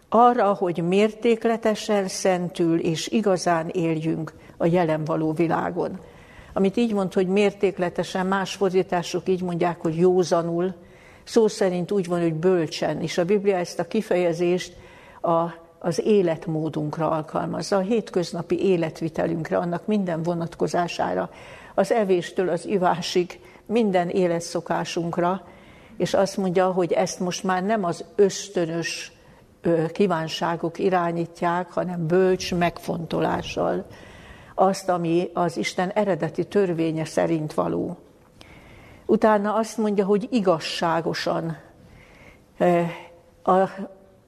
arra, 0.08 0.52
hogy 0.54 0.82
mértékletesen 0.88 2.08
szentül 2.08 2.80
és 2.80 3.08
igazán 3.08 3.68
éljünk 3.68 4.32
a 4.56 4.66
jelen 4.66 5.04
való 5.04 5.32
világon. 5.32 5.99
Amit 6.52 6.76
így 6.76 6.92
mond, 6.92 7.12
hogy 7.12 7.26
mértékletesen, 7.26 8.26
más 8.26 8.54
fordítások 8.54 9.28
így 9.28 9.42
mondják, 9.42 9.80
hogy 9.80 9.97
józanul, 9.97 10.75
szó 11.25 11.49
szerint 11.49 11.90
úgy 11.90 12.07
van, 12.07 12.21
hogy 12.21 12.35
bölcsen, 12.35 13.00
és 13.00 13.19
a 13.19 13.25
Biblia 13.25 13.57
ezt 13.57 13.78
a 13.78 13.87
kifejezést 13.87 14.76
a, 15.21 15.45
az 15.78 16.00
életmódunkra 16.04 17.11
alkalmazza, 17.11 17.76
a 17.76 17.80
hétköznapi 17.80 18.64
életvitelünkre, 18.64 19.57
annak 19.57 19.87
minden 19.87 20.23
vonatkozására, 20.23 21.30
az 21.75 21.92
evéstől 21.92 22.49
az 22.49 22.66
ivásig, 22.66 23.40
minden 23.66 24.09
életszokásunkra, 24.09 25.42
és 25.97 26.14
azt 26.14 26.37
mondja, 26.37 26.73
hogy 26.73 26.92
ezt 26.92 27.21
most 27.21 27.45
már 27.45 27.62
nem 27.62 27.85
az 27.85 28.04
ösztönös 28.14 29.12
kívánságok 29.92 30.78
irányítják, 30.78 31.73
hanem 31.73 32.07
bölcs 32.07 32.54
megfontolással 32.54 33.87
azt, 34.61 34.88
ami 34.88 35.31
az 35.35 35.57
Isten 35.57 35.90
eredeti 35.90 36.45
törvénye 36.45 37.05
szerint 37.05 37.55
való. 37.55 37.97
Utána 39.07 39.55
azt 39.55 39.76
mondja, 39.76 40.05
hogy 40.05 40.29
igazságosan. 40.31 41.57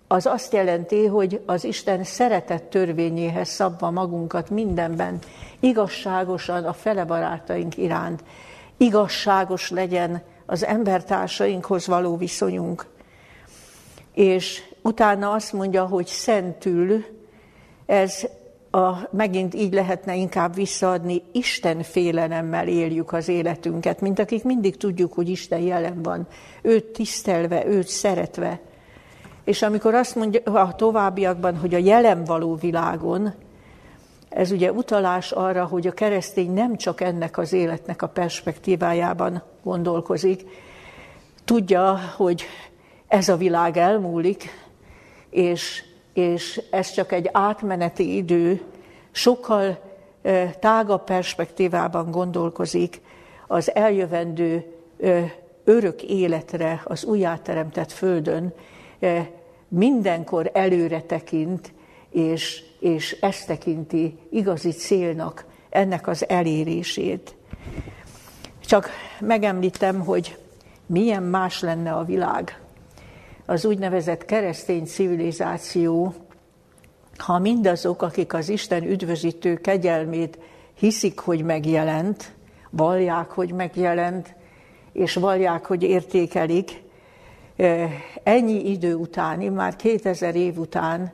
Az 0.09 0.27
azt 0.27 0.53
jelenti, 0.53 1.07
hogy 1.07 1.43
az 1.47 1.65
Isten 1.65 2.05
szeretett 2.05 2.71
törvényéhez 2.71 3.49
szabva 3.49 3.91
magunkat 3.91 4.51
mindenben, 4.51 5.19
igazságosan 5.61 6.65
a 6.65 6.73
fele 6.73 7.05
barátaink 7.05 7.77
iránt, 7.77 8.25
igazságos 8.77 9.71
legyen 9.71 10.23
az 10.47 10.65
embertársainkhoz 10.65 11.87
való 11.87 12.17
viszonyunk. 12.17 12.87
És 14.15 14.63
utána 14.83 15.31
azt 15.31 15.53
mondja, 15.53 15.85
hogy 15.87 16.07
szentül, 16.07 17.05
ez 17.87 18.27
a, 18.75 19.09
megint 19.11 19.55
így 19.55 19.73
lehetne 19.73 20.17
inkább 20.17 20.55
visszaadni, 20.55 21.23
Isten 21.33 21.83
félelemmel 21.83 22.69
éljük 22.69 23.13
az 23.13 23.29
életünket, 23.29 24.01
mint 24.01 24.19
akik 24.19 24.45
mindig 24.45 24.77
tudjuk, 24.77 25.13
hogy 25.13 25.29
Isten 25.29 25.61
jelen 25.61 26.03
van, 26.03 26.27
őt 26.63 26.85
tisztelve, 26.85 27.67
őt 27.67 27.87
szeretve. 27.87 28.61
És 29.45 29.63
amikor 29.63 29.95
azt 29.95 30.15
mondja 30.15 30.41
a 30.45 30.75
továbbiakban, 30.75 31.57
hogy 31.57 31.75
a 31.75 31.79
jelen 31.79 32.25
való 32.25 32.55
világon, 32.55 33.35
ez 34.29 34.51
ugye 34.51 34.73
utalás 34.73 35.33
arra, 35.33 35.65
hogy 35.65 35.87
a 35.87 35.93
keresztény 35.93 36.53
nem 36.53 36.77
csak 36.77 37.01
ennek 37.01 37.39
az 37.39 37.53
életnek 37.53 38.03
a 38.03 38.09
perspektívájában 38.09 39.43
gondolkozik, 39.63 40.43
tudja, 41.45 41.99
hogy 42.17 42.45
ez 43.09 43.29
a 43.29 43.37
világ 43.37 43.77
elmúlik, 43.77 44.51
és 45.31 45.85
és 46.13 46.63
ez 46.71 46.91
csak 46.91 47.13
egy 47.13 47.29
átmeneti 47.33 48.17
idő, 48.17 48.61
sokkal 49.11 49.79
tágabb 50.61 51.05
perspektívában 51.05 52.11
gondolkozik 52.11 53.01
az 53.47 53.75
eljövendő 53.75 54.65
örök 55.65 56.03
életre 56.03 56.83
az 56.85 57.05
újjáteremtett 57.05 57.93
földön, 57.93 58.55
mindenkor 59.69 60.51
előre 60.55 61.01
tekint, 61.01 61.73
és, 62.11 62.63
és 62.81 63.17
ezt 63.21 63.47
tekinti 63.47 64.19
igazi 64.31 64.71
célnak, 64.71 65.45
ennek 65.71 66.07
az 66.07 66.29
elérését. 66.29 67.35
Csak 68.61 68.91
megemlítem, 69.21 70.01
hogy 70.01 70.39
milyen 70.87 71.23
más 71.23 71.61
lenne 71.61 71.93
a 71.93 72.05
világ, 72.05 72.62
az 73.47 73.65
úgynevezett 73.65 74.25
keresztény 74.25 74.85
civilizáció, 74.85 76.15
ha 77.17 77.39
mindazok, 77.39 78.03
akik 78.03 78.35
az 78.35 78.49
Isten 78.49 78.83
üdvözítő 78.83 79.55
kegyelmét 79.57 80.39
hiszik, 80.83 81.19
hogy 81.19 81.45
megjelent, 81.45 82.33
vallják, 82.71 83.31
hogy 83.31 83.53
megjelent, 83.53 84.35
és 84.93 85.15
vallják, 85.15 85.67
hogy 85.67 85.83
értékelik, 85.83 86.83
ennyi 88.23 88.71
idő 88.71 88.95
után, 88.95 89.39
már 89.39 89.77
2000 89.77 90.35
év 90.35 90.59
után 90.59 91.13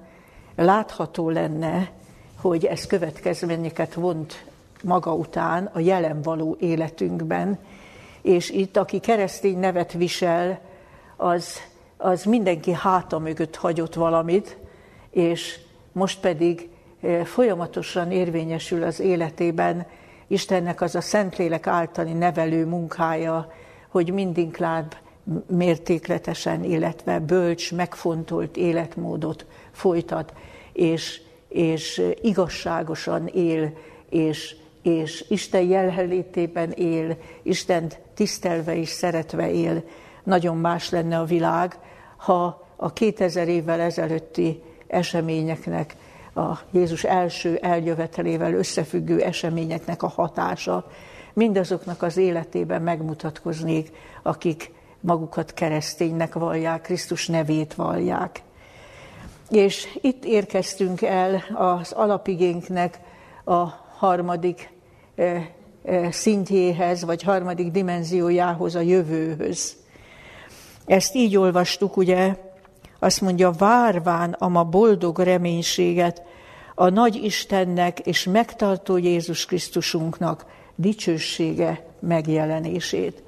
látható 0.56 1.30
lenne, 1.30 1.90
hogy 2.40 2.64
ez 2.64 2.86
következményeket 2.86 3.94
vont 3.94 4.44
maga 4.82 5.14
után 5.14 5.70
a 5.72 5.78
jelen 5.78 6.22
való 6.22 6.56
életünkben, 6.60 7.58
és 8.22 8.50
itt, 8.50 8.76
aki 8.76 8.98
keresztény 8.98 9.58
nevet 9.58 9.92
visel, 9.92 10.60
az 11.16 11.60
az 11.98 12.24
mindenki 12.24 12.72
háta 12.72 13.18
mögött 13.18 13.56
hagyott 13.56 13.94
valamit, 13.94 14.56
és 15.10 15.58
most 15.92 16.20
pedig 16.20 16.68
eh, 17.00 17.24
folyamatosan 17.24 18.10
érvényesül 18.10 18.82
az 18.82 19.00
életében 19.00 19.86
Istennek 20.26 20.80
az 20.80 20.94
a 20.94 21.00
Szentlélek 21.00 21.66
általi 21.66 22.12
nevelő 22.12 22.66
munkája, 22.66 23.52
hogy 23.88 24.12
mindinkább 24.12 24.96
mértékletesen, 25.46 26.64
illetve 26.64 27.18
bölcs, 27.18 27.74
megfontolt 27.74 28.56
életmódot 28.56 29.46
folytat, 29.70 30.32
és, 30.72 31.20
és 31.48 32.02
igazságosan 32.22 33.26
él, 33.26 33.72
és, 34.08 34.56
és 34.82 35.24
Isten 35.28 35.62
jelhelétében 35.62 36.70
él, 36.70 37.16
Isten 37.42 37.92
tisztelve 38.14 38.76
és 38.76 38.88
szeretve 38.88 39.50
él. 39.50 39.82
Nagyon 40.28 40.56
más 40.56 40.90
lenne 40.90 41.18
a 41.18 41.24
világ, 41.24 41.78
ha 42.16 42.66
a 42.76 42.92
2000 42.92 43.48
évvel 43.48 43.80
ezelőtti 43.80 44.62
eseményeknek, 44.86 45.96
a 46.34 46.58
Jézus 46.70 47.04
első 47.04 47.56
eljövetelével 47.56 48.54
összefüggő 48.54 49.20
eseményeknek 49.22 50.02
a 50.02 50.08
hatása 50.08 50.90
mindazoknak 51.32 52.02
az 52.02 52.16
életében 52.16 52.82
megmutatkoznék, 52.82 53.92
akik 54.22 54.72
magukat 55.00 55.54
kereszténynek 55.54 56.34
vallják, 56.34 56.80
Krisztus 56.80 57.26
nevét 57.26 57.74
vallják. 57.74 58.42
És 59.50 59.98
itt 60.00 60.24
érkeztünk 60.24 61.02
el 61.02 61.42
az 61.54 61.92
alapigénknek 61.92 62.98
a 63.44 63.64
harmadik 63.96 64.70
eh, 65.14 65.46
eh, 65.84 66.12
szintjéhez, 66.12 67.04
vagy 67.04 67.22
harmadik 67.22 67.70
dimenziójához, 67.70 68.74
a 68.74 68.80
jövőhöz. 68.80 69.86
Ezt 70.88 71.14
így 71.14 71.36
olvastuk, 71.36 71.96
ugye, 71.96 72.36
azt 72.98 73.20
mondja, 73.20 73.50
várván 73.50 74.36
ma 74.38 74.64
boldog 74.64 75.18
reménységet, 75.18 76.22
a 76.74 76.88
nagy 76.88 77.14
Istennek 77.14 77.98
és 77.98 78.24
megtartó 78.24 78.96
Jézus 78.96 79.44
Krisztusunknak 79.44 80.44
dicsősége 80.74 81.84
megjelenését. 82.00 83.22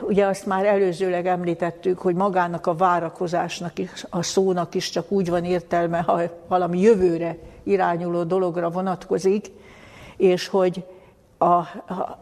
Ugye 0.00 0.26
azt 0.26 0.46
már 0.46 0.64
előzőleg 0.64 1.26
említettük, 1.26 1.98
hogy 1.98 2.14
magának 2.14 2.66
a 2.66 2.74
várakozásnak, 2.74 3.72
a 4.10 4.22
szónak 4.22 4.74
is 4.74 4.90
csak 4.90 5.10
úgy 5.10 5.30
van 5.30 5.44
értelme, 5.44 5.98
ha 5.98 6.20
valami 6.48 6.80
jövőre 6.80 7.36
irányuló 7.62 8.22
dologra 8.22 8.70
vonatkozik, 8.70 9.50
és 10.16 10.48
hogy 10.48 10.84
a, 11.38 11.60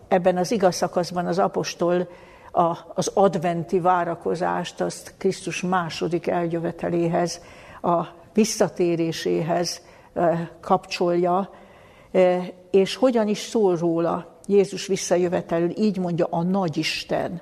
ebben 0.08 0.36
az 0.36 0.50
igaz 0.50 0.74
szakaszban 0.74 1.26
az 1.26 1.38
apostol 1.38 2.08
a, 2.50 2.78
az 2.94 3.10
adventi 3.14 3.80
várakozást, 3.80 4.80
azt 4.80 5.14
Krisztus 5.18 5.62
második 5.62 6.26
eljöveteléhez, 6.26 7.40
a 7.82 8.04
visszatéréséhez 8.34 9.82
kapcsolja, 10.60 11.50
és 12.70 12.96
hogyan 12.96 13.28
is 13.28 13.38
szól 13.38 13.76
róla 13.76 14.38
Jézus 14.46 14.86
visszajövetelül, 14.86 15.70
így 15.78 15.98
mondja 15.98 16.26
a 16.30 16.42
Nagyisten, 16.42 17.40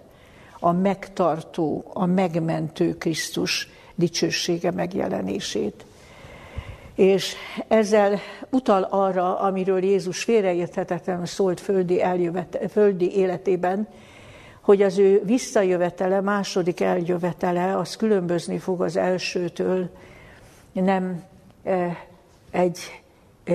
a 0.61 0.73
megtartó, 0.73 1.85
a 1.93 2.07
megmentő 2.07 2.97
Krisztus 2.97 3.69
dicsősége 3.95 4.71
megjelenését. 4.71 5.85
És 6.95 7.35
ezzel 7.69 8.19
utal 8.51 8.83
arra, 8.83 9.39
amiről 9.39 9.85
Jézus 9.85 10.23
félreérthetetlenül 10.23 11.27
szólt 11.27 11.61
földi, 11.61 12.03
eljövet, 12.03 12.59
földi 12.71 13.17
életében, 13.17 13.89
hogy 14.69 14.83
az 14.83 14.99
ő 14.99 15.23
visszajövetele, 15.25 16.21
második 16.21 16.81
eljövetele, 16.81 17.77
az 17.77 17.97
különbözni 17.97 18.59
fog 18.59 18.83
az 18.83 18.97
elsőtől, 18.97 19.91
nem 20.73 21.23
e, 21.65 22.07
egy 22.51 22.79
e, 23.45 23.55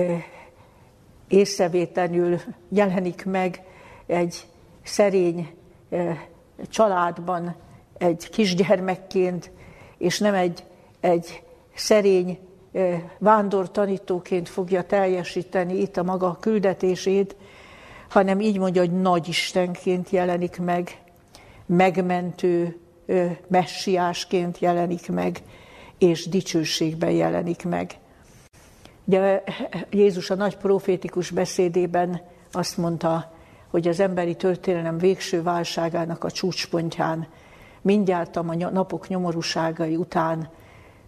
észrevétlenül 1.28 2.40
jelenik 2.68 3.24
meg 3.24 3.62
egy 4.06 4.46
szerény 4.82 5.54
e, 5.90 6.28
családban, 6.68 7.54
egy 7.98 8.30
kisgyermekként, 8.30 9.50
és 9.98 10.18
nem 10.18 10.34
egy, 10.34 10.64
egy 11.00 11.42
szerény 11.74 12.38
vándor 13.18 13.70
tanítóként 13.70 14.48
fogja 14.48 14.82
teljesíteni 14.82 15.80
itt 15.80 15.96
a 15.96 16.02
maga 16.02 16.36
küldetését, 16.40 17.36
hanem 18.08 18.40
így 18.40 18.58
mondja, 18.58 18.80
hogy 18.80 19.00
nagy 19.00 19.28
Istenként 19.28 20.10
jelenik 20.10 20.58
meg, 20.58 21.03
megmentő 21.66 22.78
messiásként 23.46 24.58
jelenik 24.58 25.10
meg, 25.10 25.42
és 25.98 26.28
dicsőségben 26.28 27.10
jelenik 27.10 27.64
meg. 27.64 27.98
Ugye 29.04 29.42
Jézus 29.90 30.30
a 30.30 30.34
nagy 30.34 30.56
profétikus 30.56 31.30
beszédében 31.30 32.20
azt 32.52 32.76
mondta, 32.76 33.32
hogy 33.70 33.88
az 33.88 34.00
emberi 34.00 34.34
történelem 34.34 34.98
végső 34.98 35.42
válságának 35.42 36.24
a 36.24 36.30
csúcspontján, 36.30 37.26
mindjárt 37.80 38.36
a 38.36 38.42
napok 38.54 39.08
nyomorúságai 39.08 39.96
után, 39.96 40.48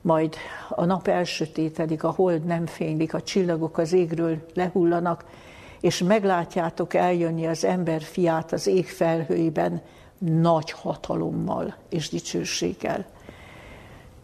majd 0.00 0.34
a 0.68 0.84
nap 0.84 1.08
elsötétedik, 1.08 2.04
a 2.04 2.10
hold 2.10 2.44
nem 2.44 2.66
fénylik, 2.66 3.14
a 3.14 3.22
csillagok 3.22 3.78
az 3.78 3.92
égről 3.92 4.46
lehullanak, 4.54 5.24
és 5.80 5.98
meglátjátok 5.98 6.94
eljönni 6.94 7.46
az 7.46 7.64
ember 7.64 8.02
fiát 8.02 8.52
az 8.52 8.66
ég 8.66 8.86
felhőiben 8.86 9.82
nagy 10.18 10.70
hatalommal 10.70 11.74
és 11.88 12.08
dicsőséggel. 12.08 13.04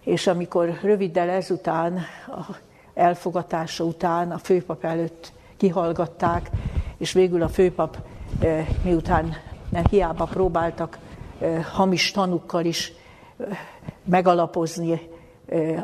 És 0.01 0.27
amikor 0.27 0.79
röviddel 0.83 1.29
ezután, 1.29 1.97
a 2.27 2.57
elfogatása 2.95 3.85
után 3.85 4.31
a 4.31 4.39
főpap 4.39 4.85
előtt 4.85 5.33
kihallgatták, 5.57 6.51
és 6.99 7.13
végül 7.13 7.43
a 7.43 7.49
főpap 7.49 7.99
eh, 8.41 8.67
miután 8.85 9.37
nem 9.69 9.85
hiába 9.91 10.25
próbáltak 10.25 10.99
eh, 11.39 11.65
hamis 11.65 12.11
tanukkal 12.11 12.65
is 12.65 12.93
eh, 13.39 13.59
megalapozni 14.05 15.11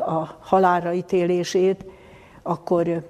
a 0.05 0.37
halálra 0.39 0.93
ítélését, 0.93 1.85
akkor 2.41 3.09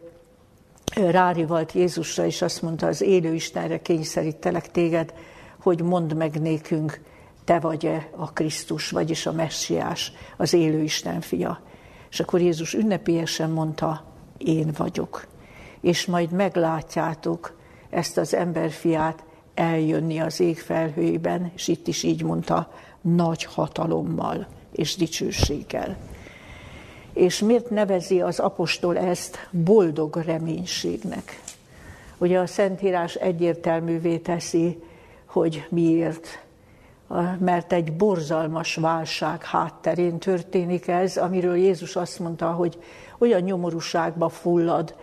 rárivalt 0.95 1.71
Jézusra, 1.71 2.25
és 2.25 2.41
azt 2.41 2.62
mondta, 2.62 2.88
az 2.88 3.01
élő 3.01 3.33
Istenre 3.33 3.81
kényszerítelek 3.81 4.71
téged, 4.71 5.13
hogy 5.62 5.82
mondd 5.82 6.15
meg 6.15 6.41
nékünk, 6.41 7.02
te 7.43 7.60
vagy-e 7.60 8.10
a 8.15 8.32
Krisztus, 8.32 8.89
vagyis 8.89 9.26
a 9.26 9.32
messiás, 9.32 10.12
az 10.38 10.54
élő 10.54 10.82
Isten 10.82 11.22
fia. 11.22 11.62
És 12.10 12.19
akkor 12.19 12.41
Jézus 12.41 12.74
ünnepélyesen 12.74 13.50
mondta, 13.50 14.04
én 14.38 14.72
vagyok. 14.78 15.28
És 15.82 16.06
majd 16.06 16.32
meglátjátok 16.32 17.58
ezt 17.89 18.17
az 18.17 18.34
emberfiát 18.34 19.24
eljönni 19.54 20.19
az 20.19 20.39
ég 20.39 20.60
felhőjében, 20.60 21.52
és 21.56 21.67
itt 21.67 21.88
is 21.88 22.04
így 22.04 22.24
mondta, 22.24 22.72
nagy 23.02 23.43
hatalommal 23.43 24.48
és 24.72 24.95
dicsőséggel. 24.95 25.98
És 27.13 27.39
miért 27.39 27.69
nevezi 27.69 28.22
az 28.22 28.39
apostol 28.39 28.98
ezt 28.98 29.48
boldog 29.52 30.15
reménységnek? 30.15 31.41
Ugye 32.17 32.39
a 32.39 32.48
Szentírás 32.48 33.15
egyértelművé 33.15 34.17
teszi, 34.17 34.84
hogy 35.29 35.67
miért. 35.69 36.43
Mert 37.39 37.73
egy 37.73 37.93
borzalmas 37.93 38.75
válság 38.75 39.43
hátterén 39.43 40.19
történik 40.19 40.87
ez, 40.87 41.17
amiről 41.17 41.55
Jézus 41.55 41.95
azt 41.95 42.19
mondta, 42.19 42.51
hogy 42.51 42.77
olyan 43.17 43.41
nyomorúságba 43.41 44.29
fullad 44.29 44.95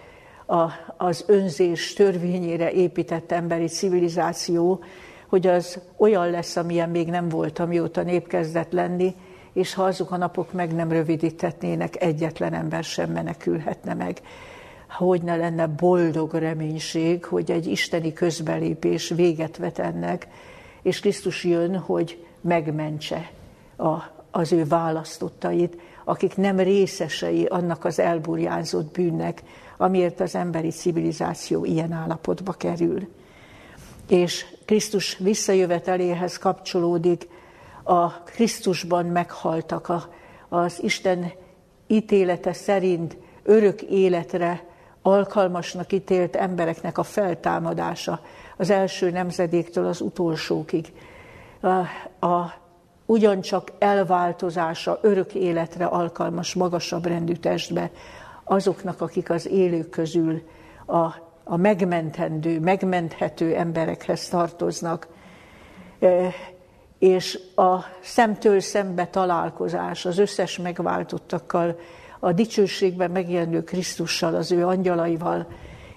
az 0.97 1.25
önzés 1.27 1.93
törvényére 1.93 2.73
épített 2.73 3.33
emberi 3.33 3.67
civilizáció, 3.67 4.81
hogy 5.29 5.47
az 5.47 5.81
olyan 5.97 6.31
lesz, 6.31 6.57
amilyen 6.57 6.91
még 6.91 7.09
nem 7.09 7.29
volt, 7.29 7.59
amióta 7.59 8.03
nép 8.03 8.27
kezdett 8.27 8.73
lenni, 8.73 9.15
és 9.53 9.75
ha 9.75 9.85
azok 9.85 10.11
a 10.11 10.17
napok 10.17 10.53
meg 10.53 10.75
nem 10.75 10.91
rövidítetnének, 10.91 12.03
egyetlen 12.03 12.55
ember 12.55 12.85
sem 12.85 13.11
menekülhetne 13.11 13.95
meg. 13.95 14.21
Hogy 14.89 15.23
ne 15.23 15.37
lenne 15.37 15.67
boldog 15.67 16.35
reménység, 16.35 17.25
hogy 17.25 17.51
egy 17.51 17.67
isteni 17.67 18.13
közbelépés 18.13 19.09
véget 19.09 19.57
vet 19.57 19.79
ennek, 19.79 20.29
és 20.83 21.01
Krisztus 21.01 21.45
jön, 21.45 21.79
hogy 21.79 22.25
megmentse 22.41 23.31
a, 23.77 23.95
az 24.31 24.53
ő 24.53 24.65
választottait, 24.65 25.77
akik 26.05 26.37
nem 26.37 26.59
részesei 26.59 27.45
annak 27.45 27.85
az 27.85 27.99
elburjánzott 27.99 28.93
bűnnek, 28.93 29.43
amiért 29.77 30.21
az 30.21 30.35
emberi 30.35 30.71
civilizáció 30.71 31.65
ilyen 31.65 31.93
állapotba 31.93 32.53
kerül. 32.53 33.09
És 34.09 34.47
Krisztus 34.65 35.17
visszajöveteléhez 35.17 36.39
kapcsolódik 36.39 37.29
a 37.83 38.23
Krisztusban 38.23 39.07
meghaltak, 39.07 39.89
a, 39.89 40.13
az 40.49 40.83
Isten 40.83 41.33
ítélete 41.87 42.53
szerint 42.53 43.17
örök 43.43 43.83
életre 43.83 44.66
alkalmasnak 45.07 45.93
ítélt 45.93 46.37
embereknek 46.37 46.99
a 46.99 47.03
feltámadása 47.03 48.21
az 48.57 48.71
első 48.71 49.11
nemzedéktől 49.11 49.87
az 49.87 50.01
utolsókig. 50.01 50.93
A, 51.61 51.69
a, 52.27 52.53
ugyancsak 53.07 53.73
elváltozása 53.79 54.99
örök 55.03 55.35
életre 55.35 55.85
alkalmas, 55.85 56.55
magasabb 56.55 57.07
rendű 57.07 57.33
testbe 57.33 57.91
azoknak, 58.45 59.01
akik 59.01 59.31
az 59.31 59.49
élők 59.49 59.91
közül 59.91 60.43
a, 60.87 61.05
a 61.45 61.57
megmentendő, 61.57 62.61
megmenthető 62.61 63.55
emberekhez 63.55 64.29
tartoznak 64.29 65.09
és 66.99 67.39
a 67.55 67.77
szemtől 68.01 68.61
szembe 68.61 69.07
találkozás 69.07 70.05
az 70.05 70.19
összes 70.19 70.59
megváltottakkal, 70.59 71.79
a 72.21 72.33
dicsőségben 72.33 73.11
megjelenő 73.11 73.65
Krisztussal, 73.65 74.35
az 74.35 74.53
ő 74.53 74.67
angyalaival, 74.67 75.47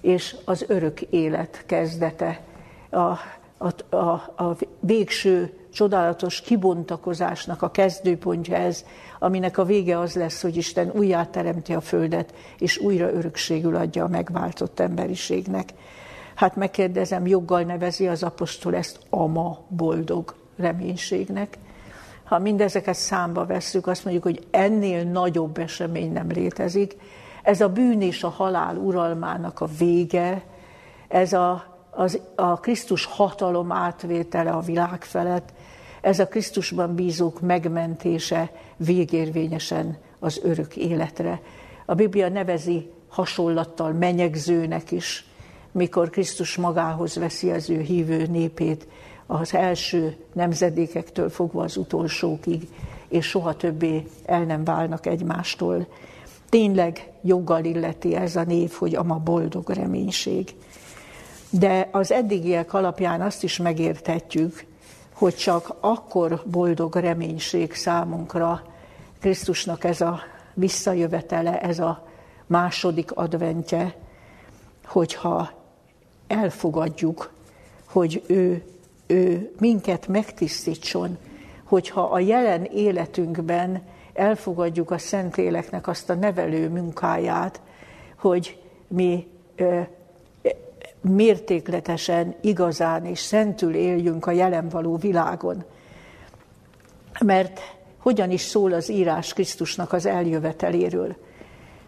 és 0.01 0.36
az 0.45 0.65
örök 0.67 1.01
élet 1.01 1.63
kezdete, 1.65 2.41
a, 2.89 3.17
a, 3.58 3.95
a, 3.95 4.12
a 4.43 4.58
végső 4.79 5.53
csodálatos 5.73 6.41
kibontakozásnak 6.41 7.62
a 7.62 7.71
kezdőpontja 7.71 8.55
ez, 8.55 8.86
aminek 9.19 9.58
a 9.58 9.65
vége 9.65 9.99
az 9.99 10.15
lesz, 10.15 10.41
hogy 10.41 10.58
Isten 10.58 10.91
újjáteremti 10.95 11.73
a 11.73 11.82
földet, 11.82 12.34
és 12.60 12.77
újra 12.77 13.12
örökségül 13.12 13.75
adja 13.75 14.03
a 14.03 14.08
megváltott 14.08 14.79
emberiségnek. 14.79 15.69
Hát 16.36 16.55
megkérdezem, 16.55 17.27
joggal 17.27 17.62
nevezi 17.62 18.08
az 18.08 18.23
apostol 18.23 18.75
ezt 18.75 18.99
ama 19.10 19.60
boldog 19.67 20.36
reménységnek. 20.58 21.58
Ha 22.29 22.39
mindezeket 22.39 22.95
számba 22.95 23.45
vesszük, 23.45 23.87
azt 23.87 24.03
mondjuk, 24.03 24.23
hogy 24.23 24.47
ennél 24.51 25.03
nagyobb 25.03 25.57
esemény 25.57 26.11
nem 26.11 26.29
létezik. 26.29 26.95
Ez 27.43 27.61
a 27.61 27.69
bűn 27.69 28.01
és 28.01 28.23
a 28.23 28.29
halál 28.29 28.75
uralmának 28.75 29.59
a 29.59 29.67
vége, 29.77 30.43
ez 31.07 31.33
a, 31.33 31.63
az, 31.91 32.19
a 32.35 32.59
Krisztus 32.59 33.05
hatalom 33.05 33.71
átvétele 33.71 34.49
a 34.49 34.59
világ 34.59 35.03
felett, 35.03 35.53
ez 36.01 36.19
a 36.19 36.27
Krisztusban 36.27 36.95
bízók 36.95 37.41
megmentése 37.41 38.51
végérvényesen 38.77 39.97
az 40.19 40.39
örök 40.43 40.75
életre. 40.75 41.41
A 41.85 41.93
Biblia 41.93 42.29
nevezi 42.29 42.91
hasonlattal 43.07 43.91
menyegzőnek 43.91 44.91
is, 44.91 45.25
mikor 45.71 46.09
Krisztus 46.09 46.55
magához 46.55 47.15
veszi 47.15 47.51
az 47.51 47.69
ő 47.69 47.79
hívő 47.79 48.25
népét, 48.27 48.87
az 49.31 49.53
első 49.53 50.15
nemzedékektől 50.33 51.29
fogva 51.29 51.63
az 51.63 51.77
utolsókig, 51.77 52.67
és 53.07 53.25
soha 53.25 53.55
többé 53.55 54.05
el 54.25 54.43
nem 54.43 54.63
válnak 54.63 55.05
egymástól. 55.05 55.87
Tényleg 56.49 57.11
joggal 57.21 57.63
illeti 57.63 58.15
ez 58.15 58.35
a 58.35 58.43
név, 58.43 58.71
hogy 58.71 58.95
ama 58.95 59.15
boldog 59.15 59.69
reménység. 59.69 60.55
De 61.49 61.89
az 61.91 62.11
eddigiek 62.11 62.73
alapján 62.73 63.21
azt 63.21 63.43
is 63.43 63.57
megérthetjük, 63.57 64.65
hogy 65.13 65.35
csak 65.35 65.75
akkor 65.79 66.43
boldog 66.45 66.95
reménység 66.95 67.73
számunkra 67.73 68.63
Krisztusnak 69.19 69.83
ez 69.83 70.01
a 70.01 70.19
visszajövetele, 70.53 71.61
ez 71.61 71.79
a 71.79 72.07
második 72.45 73.11
adventje, 73.11 73.95
hogyha 74.85 75.49
elfogadjuk, 76.27 77.31
hogy 77.85 78.23
ő, 78.27 78.63
ő 79.12 79.52
minket 79.60 80.08
megtisztítson, 80.08 81.17
hogyha 81.63 82.02
a 82.02 82.19
jelen 82.19 82.63
életünkben 82.63 83.82
elfogadjuk 84.13 84.91
a 84.91 84.98
Szentléleknek 84.98 85.88
azt 85.88 86.10
a 86.10 86.13
nevelő 86.13 86.69
munkáját, 86.69 87.62
hogy 88.17 88.62
mi 88.88 89.28
mértékletesen, 91.02 92.36
igazán 92.41 93.06
és 93.06 93.19
szentül 93.19 93.76
éljünk 93.76 94.26
a 94.26 94.32
jelen 94.32 94.69
való 94.69 94.95
világon. 94.95 95.63
Mert 97.26 97.60
hogyan 97.98 98.32
is 98.32 98.41
szól 98.41 98.74
az 98.74 98.89
írás 98.89 99.34
Krisztusnak 99.34 99.93
az 99.93 100.06
eljöveteléről? 100.06 101.15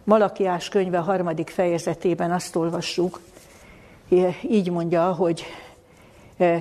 Malakiás 0.04 0.70
könyve 0.70 0.98
harmadik 0.98 1.50
fejezetében 1.50 2.32
azt 2.32 2.56
olvassuk, 2.56 3.20
így 4.50 4.72
mondja, 4.72 5.14
hogy 5.14 5.44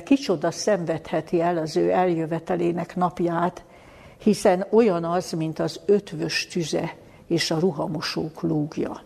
kicsoda 0.04 0.50
szenvedheti 0.50 1.40
el 1.40 1.56
az 1.56 1.76
ő 1.76 1.90
eljövetelének 1.90 2.96
napját, 2.96 3.64
hiszen 4.18 4.66
olyan 4.70 5.04
az, 5.04 5.32
mint 5.32 5.58
az 5.58 5.80
ötvös 5.86 6.46
tüze 6.46 6.94
és 7.26 7.50
a 7.50 7.58
ruhamosók 7.58 8.42
lúgja. 8.42 9.02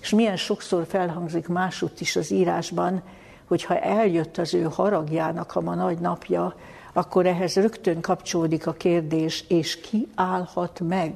És 0.00 0.10
milyen 0.10 0.36
sokszor 0.36 0.86
felhangzik 0.86 1.48
másutt 1.48 2.00
is 2.00 2.16
az 2.16 2.30
írásban, 2.30 3.02
hogy 3.46 3.64
ha 3.64 3.78
eljött 3.78 4.38
az 4.38 4.54
ő 4.54 4.62
haragjának 4.62 5.54
a 5.54 5.60
ma 5.60 5.74
nagy 5.74 5.98
napja, 5.98 6.54
akkor 6.92 7.26
ehhez 7.26 7.54
rögtön 7.54 8.00
kapcsolódik 8.00 8.66
a 8.66 8.72
kérdés, 8.72 9.44
és 9.48 9.80
ki 9.80 10.08
állhat 10.14 10.80
meg? 10.88 11.12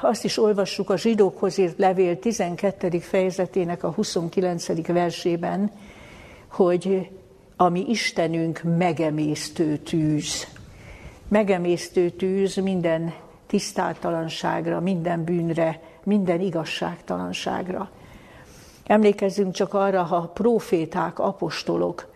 Azt 0.00 0.24
is 0.24 0.38
olvassuk 0.38 0.90
a 0.90 0.96
zsidókhoz 0.96 1.58
írt 1.58 1.78
levél 1.78 2.18
12. 2.18 2.98
fejezetének 2.98 3.84
a 3.84 3.90
29. 3.90 4.86
versében, 4.86 5.70
hogy 6.48 7.10
ami 7.56 7.84
Istenünk 7.88 8.62
megemésztő 8.78 9.76
tűz. 9.76 10.46
Megemésztő 11.28 12.10
tűz 12.10 12.56
minden 12.56 13.14
tisztátalanságra, 13.46 14.80
minden 14.80 15.24
bűnre, 15.24 15.80
minden 16.04 16.40
igazságtalanságra. 16.40 17.90
Emlékezzünk 18.84 19.52
csak 19.52 19.74
arra, 19.74 20.02
ha 20.02 20.20
proféták, 20.20 21.18
apostolok 21.18 22.14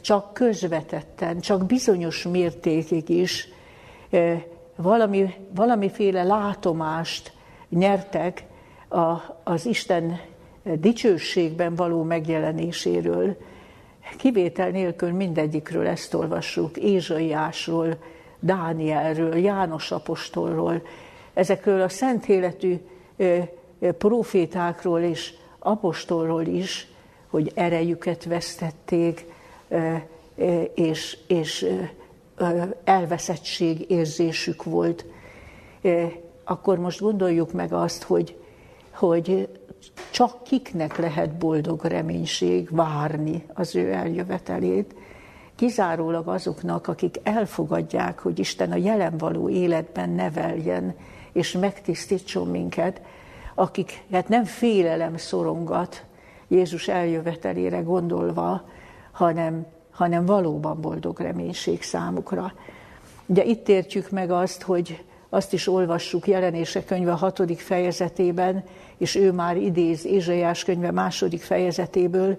csak 0.00 0.32
közvetetten, 0.32 1.40
csak 1.40 1.66
bizonyos 1.66 2.22
mértékig 2.22 3.08
is 3.08 3.48
valami, 4.76 5.34
valamiféle 5.54 6.22
látomást 6.22 7.32
nyertek 7.68 8.44
a, 8.88 9.16
az 9.44 9.66
Isten 9.66 10.20
dicsőségben 10.62 11.74
való 11.74 12.02
megjelenéséről. 12.02 13.36
Kivétel 14.16 14.70
nélkül 14.70 15.12
mindegyikről 15.12 15.86
ezt 15.86 16.14
olvassuk, 16.14 16.76
Ézsaiásról, 16.76 17.96
Dánielről, 18.40 19.36
János 19.36 19.90
apostolról, 19.90 20.82
ezekről 21.34 21.80
a 21.80 21.88
szent 21.88 22.28
életű 22.28 22.76
profétákról 23.98 25.00
és 25.00 25.34
apostolról 25.58 26.46
is, 26.46 26.88
hogy 27.26 27.52
erejüket 27.54 28.24
vesztették, 28.24 29.26
és, 30.74 31.18
és 31.26 31.66
elveszettség 32.84 33.90
érzésük 33.90 34.64
volt. 34.64 35.04
Akkor 36.44 36.78
most 36.78 37.00
gondoljuk 37.00 37.52
meg 37.52 37.72
azt, 37.72 38.02
hogy, 38.02 38.36
hogy 38.90 39.48
csak 40.10 40.42
kiknek 40.42 40.96
lehet 40.96 41.38
boldog 41.38 41.84
reménység 41.84 42.68
várni 42.70 43.44
az 43.54 43.76
ő 43.76 43.92
eljövetelét, 43.92 44.94
kizárólag 45.56 46.28
azoknak, 46.28 46.88
akik 46.88 47.20
elfogadják, 47.22 48.18
hogy 48.18 48.38
Isten 48.38 48.72
a 48.72 48.76
jelen 48.76 49.18
való 49.18 49.48
életben 49.48 50.10
neveljen 50.10 50.94
és 51.32 51.52
megtisztítson 51.52 52.48
minket, 52.48 53.00
akiket 53.54 54.28
nem 54.28 54.44
félelem 54.44 55.16
szorongat 55.16 56.04
Jézus 56.48 56.88
eljövetelére 56.88 57.80
gondolva, 57.80 58.64
hanem 59.10 59.66
hanem 60.00 60.26
valóban 60.26 60.80
boldog 60.80 61.20
reménység 61.20 61.82
számukra. 61.82 62.52
Ugye 63.26 63.44
itt 63.44 63.68
értjük 63.68 64.10
meg 64.10 64.30
azt, 64.30 64.62
hogy 64.62 65.04
azt 65.30 65.52
is 65.52 65.66
olvassuk 65.66 66.26
jelenése 66.26 66.84
könyve 66.84 67.12
hatodik 67.12 67.60
fejezetében, 67.60 68.64
és 68.98 69.14
ő 69.14 69.32
már 69.32 69.56
idéz 69.56 70.04
Ézsaiás 70.04 70.64
könyve 70.64 70.90
második 70.90 71.42
fejezetéből, 71.42 72.38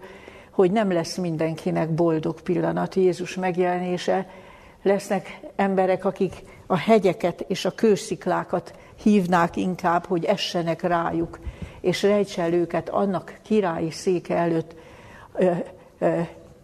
hogy 0.51 0.71
nem 0.71 0.91
lesz 0.91 1.17
mindenkinek 1.17 1.89
boldog 1.89 2.41
pillanat 2.41 2.95
Jézus 2.95 3.35
megjelenése. 3.35 4.29
Lesznek 4.83 5.39
emberek, 5.55 6.05
akik 6.05 6.43
a 6.67 6.77
hegyeket 6.77 7.45
és 7.47 7.65
a 7.65 7.71
kősziklákat 7.71 8.73
hívnák 9.03 9.55
inkább, 9.55 10.05
hogy 10.05 10.25
essenek 10.25 10.81
rájuk, 10.81 11.39
és 11.81 12.03
rejtse 12.03 12.49
őket 12.49 12.89
annak 12.89 13.39
királyi 13.43 13.91
széke 13.91 14.35
előtt, 14.35 14.75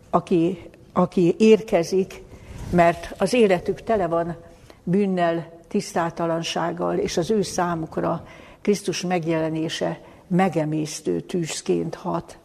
aki 0.09 0.69
aki 0.97 1.35
érkezik, 1.37 2.21
mert 2.69 3.13
az 3.17 3.33
életük 3.33 3.81
tele 3.81 4.07
van 4.07 4.35
bűnnel, 4.83 5.56
tisztátalansággal, 5.67 6.97
és 6.97 7.17
az 7.17 7.31
ő 7.31 7.41
számukra 7.41 8.27
Krisztus 8.61 9.01
megjelenése 9.01 9.99
megemésztő 10.27 11.19
tűzként 11.19 11.95
hat. 11.95 12.37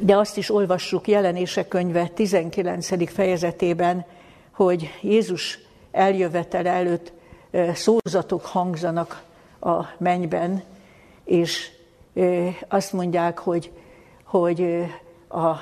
De 0.00 0.16
azt 0.16 0.36
is 0.36 0.50
olvassuk 0.50 1.08
jelenések 1.08 1.68
könyve 1.68 2.06
19. 2.08 3.12
fejezetében, 3.12 4.04
hogy 4.50 4.90
Jézus 5.00 5.58
eljövetele 5.90 6.70
előtt 6.70 7.12
szózatok 7.74 8.44
hangzanak 8.44 9.22
a 9.60 9.84
mennyben, 9.98 10.62
és 11.24 11.70
azt 12.68 12.92
mondják, 12.92 13.38
hogy, 13.38 13.72
hogy 14.24 14.84
a 15.28 15.54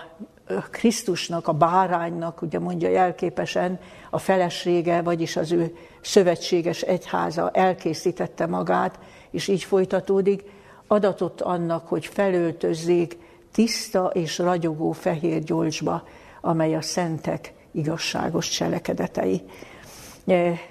Krisztusnak, 0.71 1.49
a 1.49 1.53
báránynak, 1.53 2.43
ugye 2.43 2.59
mondja 2.59 2.89
jelképesen, 2.89 3.81
a 4.11 4.19
felesége, 4.19 5.03
vagyis 5.03 5.37
az 5.37 5.53
ő 5.53 5.77
szövetséges 6.01 6.81
egyháza 6.81 7.51
elkészítette 7.51 8.47
magát, 8.47 8.99
és 9.31 9.49
így 9.49 9.65
folytatódik, 9.65 10.45
adatot 10.87 11.41
annak, 11.41 11.89
hogy 11.89 12.07
felöltözzék 12.07 13.17
tiszta 13.53 14.07
és 14.07 14.39
ragyogó 14.39 14.93
fehér 14.93 15.43
gyolcsba, 15.43 16.05
amely 16.41 16.75
a 16.75 16.83
szentek 16.83 17.55
igazságos 17.73 18.49
cselekedetei. 18.49 19.43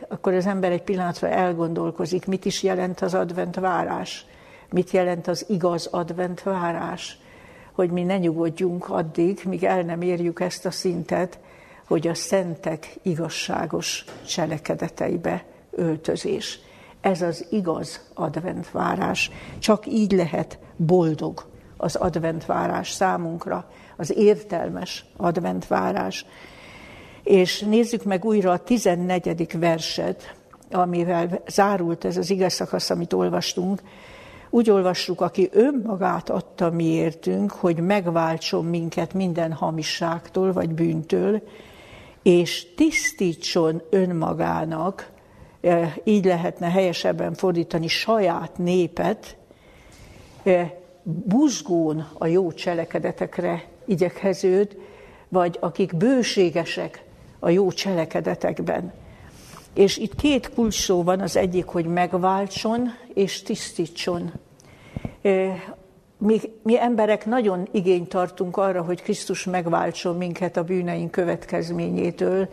Akkor 0.08 0.34
az 0.34 0.46
ember 0.46 0.72
egy 0.72 0.84
pillanatra 0.84 1.30
elgondolkozik, 1.30 2.26
mit 2.26 2.46
is 2.46 2.64
jelent 2.64 3.02
az 3.02 3.14
advent 3.14 3.56
várás, 3.56 4.26
mit 4.70 4.92
jelent 4.92 5.28
az 5.28 5.46
igaz 5.50 5.86
advent 5.86 6.44
várás 6.44 7.20
hogy 7.78 7.92
mi 7.92 8.04
ne 8.04 8.18
nyugodjunk 8.18 8.90
addig, 8.90 9.42
míg 9.46 9.64
el 9.64 9.82
nem 9.82 10.02
érjük 10.02 10.40
ezt 10.40 10.66
a 10.66 10.72
szintet, 10.72 11.40
hogy 11.88 12.08
a 12.08 12.14
szentek 12.14 12.98
igazságos 13.02 14.06
cselekedeteibe 14.28 15.46
öltözés. 15.72 16.60
Ez 17.02 17.22
az 17.22 17.46
igaz 17.50 18.02
adventvárás. 18.14 19.32
Csak 19.60 19.88
így 19.88 20.12
lehet 20.12 20.60
boldog 20.76 21.46
az 21.78 21.96
adventvárás 21.96 22.92
számunkra, 22.92 23.70
az 23.98 24.18
értelmes 24.18 25.06
adventvárás. 25.18 26.26
És 27.24 27.60
nézzük 27.60 28.04
meg 28.04 28.26
újra 28.26 28.52
a 28.52 28.58
14. 28.58 29.60
verset, 29.60 30.36
amivel 30.72 31.42
zárult 31.48 32.06
ez 32.06 32.18
az 32.18 32.30
igaz 32.30 32.54
szakasz, 32.54 32.90
amit 32.90 33.14
olvastunk, 33.14 33.82
úgy 34.50 34.70
olvassuk, 34.70 35.22
aki 35.22 35.50
önmagát 35.52 36.30
adta 36.30 36.70
miértünk, 36.70 37.52
hogy 37.52 37.80
megváltson 37.80 38.66
minket 38.66 39.14
minden 39.14 39.54
hamisságtól 39.54 40.54
vagy 40.54 40.70
bűntől, 40.70 41.42
és 42.24 42.74
tisztítson 42.76 43.82
önmagának, 43.90 45.12
e, 45.62 45.96
így 46.04 46.26
lehetne 46.26 46.70
helyesebben 46.70 47.34
fordítani, 47.34 47.88
saját 47.88 48.58
népet, 48.58 49.38
e, 50.44 50.80
buzgón 51.04 52.08
a 52.14 52.28
jó 52.28 52.52
cselekedetekre 52.52 53.64
igyekeződ, 53.86 54.78
vagy 55.30 55.58
akik 55.60 55.96
bőségesek 55.96 57.04
a 57.40 57.50
jó 57.50 57.72
cselekedetekben. 57.72 58.94
És 59.78 59.98
itt 59.98 60.16
két 60.16 60.54
kulcs 60.54 60.82
szó 60.82 61.04
van, 61.04 61.20
az 61.20 61.36
egyik, 61.36 61.66
hogy 61.66 61.86
megváltson 61.86 62.94
és 63.14 63.42
tisztítson. 63.42 64.32
Mi, 66.18 66.40
mi 66.64 66.80
emberek 66.80 67.26
nagyon 67.26 67.68
igényt 67.72 68.10
tartunk 68.10 68.58
arra, 68.58 68.82
hogy 68.82 69.02
Krisztus 69.02 69.44
megváltson 69.44 70.18
minket 70.18 70.58
a 70.58 70.64
bűneink 70.64 71.12
következményétől, 71.12 72.50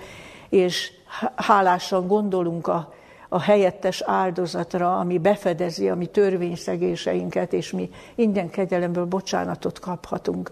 és 0.49 0.93
hálásan 1.35 2.07
gondolunk 2.07 2.67
a, 2.67 2.95
a 3.29 3.41
helyettes 3.41 4.01
áldozatra, 4.01 4.99
ami 4.99 5.19
befedezi 5.19 5.89
a 5.89 5.95
mi 5.95 6.07
törvényszegéseinket, 6.07 7.53
és 7.53 7.73
mi 7.73 7.91
ingyen 8.15 8.51
kegyelemből 8.51 9.05
bocsánatot 9.05 9.79
kaphatunk. 9.79 10.51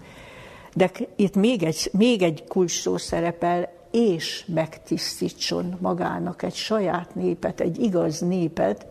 De 0.75 0.91
itt 1.17 1.35
még 1.35 1.63
egy, 1.63 1.91
még 1.93 2.23
egy 2.23 2.45
kulcs 2.49 2.89
szerepel, 2.97 3.81
és 3.93 4.45
megtisztítson 4.47 5.77
magának 5.81 6.43
egy 6.43 6.55
saját 6.55 7.15
népet, 7.15 7.61
egy 7.61 7.79
igaz 7.79 8.21
népet, 8.21 8.87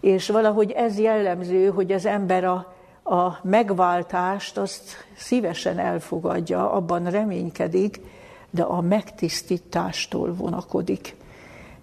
és 0.00 0.28
valahogy 0.28 0.70
ez 0.70 0.98
jellemző, 0.98 1.68
hogy 1.68 1.92
az 1.92 2.06
ember 2.06 2.44
a, 2.44 2.74
a 3.02 3.38
megváltást 3.42 4.58
azt 4.58 4.90
szívesen 5.16 5.78
elfogadja, 5.78 6.72
abban 6.72 7.10
reménykedik, 7.10 8.00
de 8.50 8.62
a 8.62 8.80
megtisztítástól 8.80 10.34
vonakodik. 10.34 11.16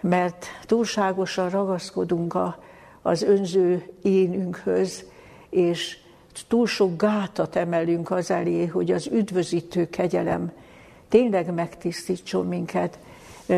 Mert 0.02 0.46
túlságosan 0.66 1.50
ragaszkodunk 1.50 2.34
a, 2.34 2.58
az 3.02 3.22
önző 3.22 3.94
énünkhöz, 4.02 5.04
és 5.50 5.98
túl 6.48 6.68
sok 6.68 6.98
gátat 6.98 7.56
emelünk 7.56 8.12
az 8.12 8.32
elé, 8.32 8.66
hogy 8.66 8.92
az 8.92 9.08
üdvözítő 9.08 9.90
kegyelem 9.90 10.52
tényleg 11.14 11.54
megtisztítson 11.54 12.48
minket 12.48 13.00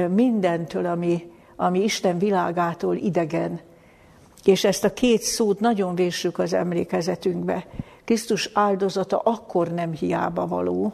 mindentől, 0.10 0.86
ami, 0.86 1.32
ami 1.56 1.84
Isten 1.84 2.18
világától 2.18 2.96
idegen. 2.96 3.60
És 4.44 4.64
ezt 4.64 4.84
a 4.84 4.94
két 4.94 5.22
szót 5.22 5.60
nagyon 5.60 5.96
vésük 5.96 6.40
az 6.40 6.54
emlékezetünkbe. 6.54 7.66
Krisztus 8.04 8.50
áldozata 8.54 9.18
akkor 9.18 9.74
nem 9.74 9.92
hiába 9.92 10.48
való, 10.48 10.94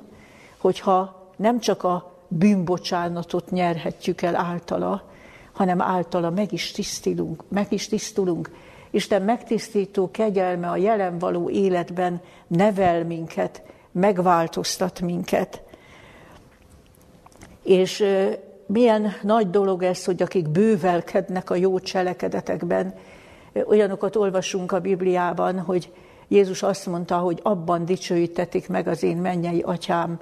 hogyha 0.57 1.29
nem 1.35 1.59
csak 1.59 1.83
a 1.83 2.11
bűnbocsánatot 2.27 3.51
nyerhetjük 3.51 4.21
el 4.21 4.35
általa, 4.35 5.09
hanem 5.51 5.81
általa 5.81 6.29
meg 6.29 6.53
is 6.53 6.71
tisztulunk, 6.71 7.43
meg 7.47 7.67
is 7.69 7.87
tisztulunk. 7.87 8.51
Isten 8.91 9.21
megtisztító 9.21 10.11
kegyelme 10.11 10.69
a 10.69 10.77
jelen 10.77 11.17
való 11.17 11.49
életben 11.49 12.21
nevel 12.47 13.05
minket, 13.05 13.61
megváltoztat 13.91 15.01
minket. 15.01 15.69
És 17.63 18.05
milyen 18.65 19.13
nagy 19.21 19.49
dolog 19.49 19.83
ez, 19.83 20.05
hogy 20.05 20.21
akik 20.21 20.49
bővelkednek 20.49 21.49
a 21.49 21.55
jó 21.55 21.79
cselekedetekben, 21.79 22.93
olyanokat 23.65 24.15
olvasunk 24.15 24.71
a 24.71 24.79
Bibliában, 24.79 25.59
hogy 25.59 25.91
Jézus 26.27 26.63
azt 26.63 26.85
mondta, 26.85 27.17
hogy 27.17 27.39
abban 27.43 27.85
dicsőítetik 27.85 28.67
meg 28.67 28.87
az 28.87 29.03
én 29.03 29.17
mennyei 29.17 29.61
atyám, 29.61 30.19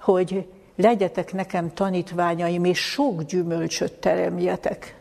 hogy 0.00 0.46
legyetek 0.76 1.32
nekem 1.32 1.74
tanítványaim, 1.74 2.64
és 2.64 2.78
sok 2.78 3.22
gyümölcsöt 3.22 3.92
teremjetek. 3.92 4.96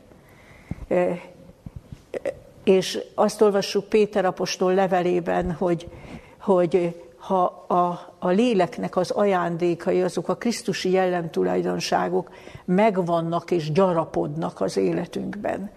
És 2.63 3.00
azt 3.15 3.41
olvassuk 3.41 3.89
Péter 3.89 4.26
apostol 4.26 4.73
levelében, 4.73 5.52
hogy, 5.52 5.89
hogy 6.38 7.02
ha 7.27 7.65
a, 7.67 8.13
a 8.19 8.27
léleknek 8.27 8.95
az 8.95 9.11
ajándékai, 9.11 10.01
azok 10.01 10.29
a 10.29 10.35
Krisztusi 10.35 10.91
jellemtulajdonságok 10.91 12.31
megvannak 12.65 13.51
és 13.51 13.71
gyarapodnak 13.71 14.61
az 14.61 14.77
életünkben. 14.77 15.71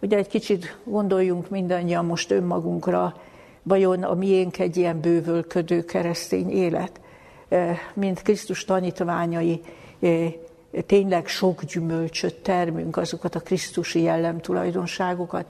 Ugye 0.00 0.16
egy 0.16 0.28
kicsit 0.28 0.76
gondoljunk 0.84 1.48
mindannyian 1.50 2.04
most 2.04 2.30
önmagunkra, 2.30 3.14
vajon 3.62 4.02
a 4.02 4.14
miénk 4.14 4.58
egy 4.58 4.76
ilyen 4.76 5.00
bővölködő 5.00 5.84
keresztény 5.84 6.50
élet, 6.50 7.00
e, 7.48 7.76
mint 7.94 8.22
Krisztus 8.22 8.64
tanítványai, 8.64 9.60
e, 10.00 10.08
tényleg 10.86 11.26
sok 11.26 11.64
gyümölcsöt 11.64 12.34
termünk, 12.34 12.96
azokat 12.96 13.34
a 13.34 13.40
Krisztusi 13.40 14.02
jellemtulajdonságokat, 14.02 15.46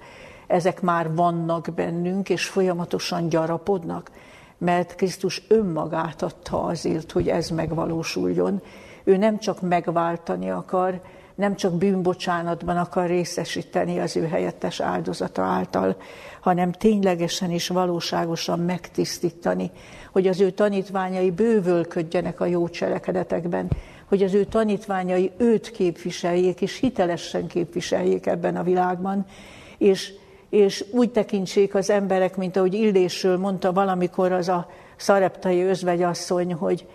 ezek 0.46 0.80
már 0.80 1.14
vannak 1.14 1.68
bennünk, 1.74 2.28
és 2.28 2.46
folyamatosan 2.46 3.28
gyarapodnak 3.28 4.10
mert 4.62 4.94
Krisztus 4.94 5.42
önmagát 5.48 6.22
adta 6.22 6.62
azért, 6.62 7.12
hogy 7.12 7.28
ez 7.28 7.48
megvalósuljon. 7.48 8.62
Ő 9.04 9.16
nem 9.16 9.38
csak 9.38 9.60
megváltani 9.60 10.50
akar, 10.50 11.00
nem 11.34 11.56
csak 11.56 11.74
bűnbocsánatban 11.74 12.76
akar 12.76 13.06
részesíteni 13.06 13.98
az 13.98 14.16
ő 14.16 14.26
helyettes 14.26 14.80
áldozata 14.80 15.42
által, 15.42 15.96
hanem 16.40 16.72
ténylegesen 16.72 17.50
és 17.50 17.68
valóságosan 17.68 18.58
megtisztítani, 18.58 19.70
hogy 20.12 20.26
az 20.26 20.40
ő 20.40 20.50
tanítványai 20.50 21.30
bővölködjenek 21.30 22.40
a 22.40 22.46
jó 22.46 22.68
cselekedetekben, 22.68 23.70
hogy 24.08 24.22
az 24.22 24.34
ő 24.34 24.44
tanítványai 24.44 25.30
őt 25.36 25.70
képviseljék, 25.70 26.60
és 26.60 26.78
hitelesen 26.78 27.46
képviseljék 27.46 28.26
ebben 28.26 28.56
a 28.56 28.62
világban, 28.62 29.26
és 29.78 30.12
és 30.52 30.84
úgy 30.90 31.10
tekintsék 31.10 31.74
az 31.74 31.90
emberek, 31.90 32.36
mint 32.36 32.56
ahogy 32.56 32.74
Illésről 32.74 33.36
mondta 33.36 33.72
valamikor 33.72 34.32
az 34.32 34.48
a 34.48 34.68
szareptai 34.96 35.62
özvegyasszony, 35.62 36.52
hogy, 36.52 36.86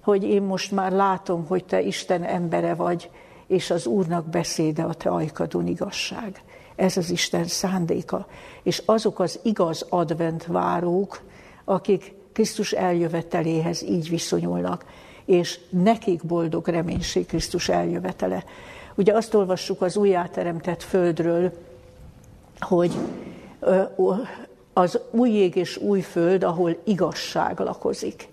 hogy 0.00 0.24
én 0.24 0.42
most 0.42 0.72
már 0.72 0.92
látom, 0.92 1.46
hogy 1.46 1.64
te 1.64 1.80
Isten 1.80 2.22
embere 2.22 2.74
vagy, 2.74 3.10
és 3.46 3.70
az 3.70 3.86
Úrnak 3.86 4.28
beszéde 4.28 4.82
a 4.82 4.94
te 4.94 5.08
ajkadon 5.08 5.66
igazság. 5.66 6.42
Ez 6.76 6.96
az 6.96 7.10
Isten 7.10 7.44
szándéka. 7.44 8.26
És 8.62 8.82
azok 8.84 9.18
az 9.18 9.38
igaz 9.42 9.86
advent 9.88 10.46
várók, 10.46 11.22
akik 11.64 12.14
Krisztus 12.32 12.72
eljöveteléhez 12.72 13.82
így 13.82 14.08
viszonyulnak, 14.08 14.84
és 15.24 15.60
nekik 15.70 16.24
boldog 16.24 16.68
reménység 16.68 17.26
Krisztus 17.26 17.68
eljövetele. 17.68 18.44
Ugye 18.94 19.12
azt 19.12 19.34
olvassuk 19.34 19.82
az 19.82 19.96
újjáteremtett 19.96 20.82
földről, 20.82 21.52
hogy 22.60 22.92
az 24.72 24.98
új 25.10 25.30
ég 25.30 25.56
és 25.56 25.76
új 25.76 26.00
föld, 26.00 26.42
ahol 26.42 26.76
igazság 26.84 27.58
lakozik. 27.58 28.28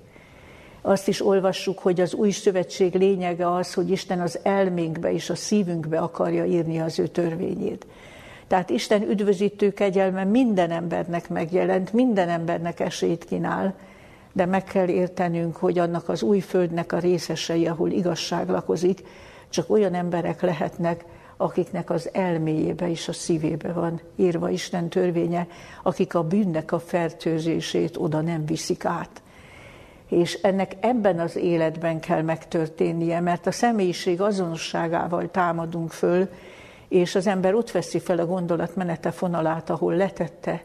Azt 0.81 1.07
is 1.07 1.25
olvassuk, 1.25 1.79
hogy 1.79 2.01
az 2.01 2.13
új 2.13 2.31
szövetség 2.31 2.95
lényege 2.95 3.53
az, 3.53 3.73
hogy 3.73 3.91
Isten 3.91 4.19
az 4.19 4.39
elménkbe 4.43 5.13
és 5.13 5.29
a 5.29 5.35
szívünkbe 5.35 5.99
akarja 5.99 6.45
írni 6.45 6.79
az 6.79 6.99
ő 6.99 7.07
törvényét. 7.07 7.85
Tehát 8.47 8.69
Isten 8.69 9.01
üdvözítő 9.01 9.71
kegyelme 9.73 10.23
minden 10.23 10.71
embernek 10.71 11.29
megjelent, 11.29 11.93
minden 11.93 12.29
embernek 12.29 12.79
esélyt 12.79 13.25
kínál, 13.25 13.75
de 14.33 14.45
meg 14.45 14.63
kell 14.63 14.87
értenünk, 14.87 15.55
hogy 15.55 15.79
annak 15.79 16.09
az 16.09 16.21
új 16.21 16.39
földnek 16.39 16.91
a 16.91 16.99
részesei, 16.99 17.67
ahol 17.67 17.89
igazság 17.89 18.49
lakozik, 18.49 19.01
csak 19.49 19.69
olyan 19.69 19.93
emberek 19.93 20.41
lehetnek, 20.41 21.05
akiknek 21.41 21.89
az 21.89 22.09
elméjébe 22.13 22.89
és 22.89 23.07
a 23.07 23.13
szívébe 23.13 23.71
van 23.71 24.01
írva 24.15 24.49
Isten 24.49 24.89
törvénye, 24.89 25.47
akik 25.83 26.15
a 26.15 26.23
bűnnek 26.23 26.71
a 26.71 26.79
fertőzését 26.79 27.97
oda 27.97 28.21
nem 28.21 28.45
viszik 28.45 28.85
át. 28.85 29.21
És 30.07 30.33
ennek 30.33 30.75
ebben 30.79 31.19
az 31.19 31.35
életben 31.35 31.99
kell 31.99 32.21
megtörténnie, 32.21 33.19
mert 33.19 33.47
a 33.47 33.51
személyiség 33.51 34.21
azonosságával 34.21 35.31
támadunk 35.31 35.91
föl, 35.91 36.29
és 36.87 37.15
az 37.15 37.27
ember 37.27 37.53
ott 37.53 37.71
veszi 37.71 37.99
fel 37.99 38.19
a 38.19 38.25
gondolat 38.25 38.75
menete 38.75 39.11
fonalát, 39.11 39.69
ahol 39.69 39.95
letette. 39.95 40.63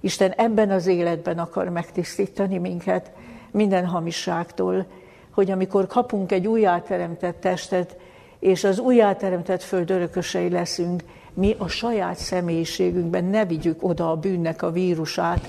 Isten 0.00 0.30
ebben 0.30 0.70
az 0.70 0.86
életben 0.86 1.38
akar 1.38 1.68
megtisztítani 1.68 2.58
minket 2.58 3.10
minden 3.50 3.86
hamiságtól, 3.86 4.86
hogy 5.30 5.50
amikor 5.50 5.86
kapunk 5.86 6.32
egy 6.32 6.46
újjáteremtett 6.46 7.40
testet, 7.40 7.96
és 8.38 8.64
az 8.64 8.78
újjáteremtett 8.78 9.62
föld 9.62 9.90
örökösei 9.90 10.48
leszünk, 10.48 11.02
mi 11.34 11.54
a 11.58 11.68
saját 11.68 12.16
személyiségünkben 12.16 13.24
ne 13.24 13.44
vigyük 13.44 13.82
oda 13.82 14.10
a 14.10 14.16
bűnnek 14.16 14.62
a 14.62 14.70
vírusát, 14.70 15.48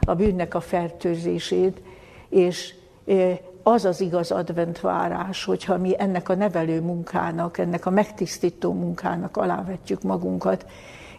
a 0.00 0.14
bűnnek 0.14 0.54
a 0.54 0.60
fertőzését, 0.60 1.82
és 2.28 2.74
e, 3.06 3.40
az 3.62 3.84
az 3.84 4.00
igaz 4.00 4.30
adventvárás, 4.30 5.44
hogyha 5.44 5.78
mi 5.78 5.94
ennek 5.98 6.28
a 6.28 6.34
nevelő 6.34 6.80
munkának, 6.80 7.58
ennek 7.58 7.86
a 7.86 7.90
megtisztító 7.90 8.72
munkának 8.72 9.36
alávetjük 9.36 10.02
magunkat, 10.02 10.66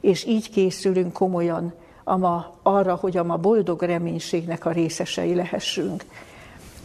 és 0.01 0.26
így 0.26 0.49
készülünk 0.49 1.14
komolyan 1.14 1.74
ama, 2.03 2.53
arra, 2.61 2.95
hogy 2.95 3.18
a 3.18 3.24
ma 3.24 3.38
boldog 3.38 3.82
reménységnek 3.82 4.66
a 4.66 4.72
részesei 4.72 5.36
lehessünk. 5.36 6.03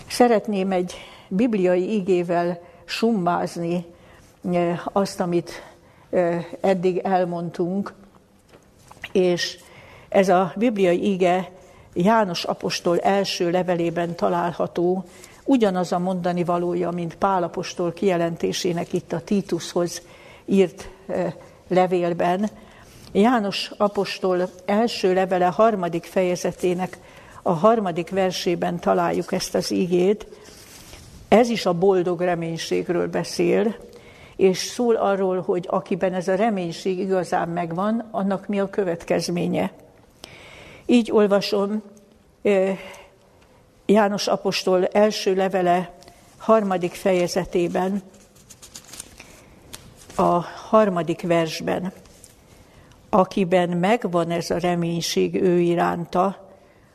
Szeretném 0.08 0.72
egy 0.72 0.94
bibliai 1.28 1.94
igével 1.94 2.60
summázni 2.84 3.84
azt, 4.92 5.20
amit 5.20 5.62
eddig 6.60 6.98
elmondtunk, 6.98 7.92
és 9.12 9.58
ez 10.08 10.28
a 10.28 10.52
bibliai 10.56 11.12
ige 11.12 11.50
János 11.92 12.44
apostol 12.44 12.98
első 12.98 13.50
levelében 13.50 14.14
található, 14.14 15.04
ugyanaz 15.44 15.92
a 15.92 15.98
mondani 15.98 16.44
valója, 16.44 16.90
mint 16.90 17.16
Pálapostól 17.16 17.92
kijelentésének 17.92 18.92
itt 18.92 19.12
a 19.12 19.20
Títushoz 19.20 20.02
írt 20.44 20.88
levélben. 21.68 22.50
János 23.12 23.70
apostol 23.76 24.50
első 24.64 25.14
levele 25.14 25.46
harmadik 25.46 26.04
fejezetének 26.04 26.98
a 27.42 27.52
harmadik 27.52 28.10
versében 28.10 28.80
találjuk 28.80 29.32
ezt 29.32 29.54
az 29.54 29.70
ígét. 29.70 30.26
Ez 31.28 31.48
is 31.48 31.66
a 31.66 31.72
boldog 31.72 32.20
reménységről 32.20 33.08
beszél, 33.08 33.76
és 34.38 34.58
szól 34.58 34.94
arról, 34.94 35.40
hogy 35.40 35.66
akiben 35.70 36.14
ez 36.14 36.28
a 36.28 36.34
reménység 36.34 36.98
igazán 36.98 37.48
megvan, 37.48 38.08
annak 38.10 38.46
mi 38.46 38.60
a 38.60 38.70
következménye. 38.70 39.72
Így 40.86 41.12
olvasom 41.12 41.82
János 43.86 44.26
apostol 44.26 44.86
első 44.86 45.34
levele 45.34 45.94
harmadik 46.36 46.92
fejezetében, 46.92 48.02
a 50.16 50.40
harmadik 50.68 51.22
versben, 51.22 51.92
akiben 53.08 53.68
megvan 53.68 54.30
ez 54.30 54.50
a 54.50 54.58
reménység 54.58 55.34
ő 55.34 55.58
iránta, 55.58 56.48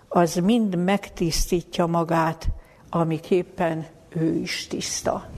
az 0.08 0.36
mind 0.36 0.76
megtisztítja 0.76 1.86
magát, 1.86 2.48
amiképpen 2.90 3.86
ő 4.10 4.36
is 4.36 4.68
tiszta. 4.68 5.30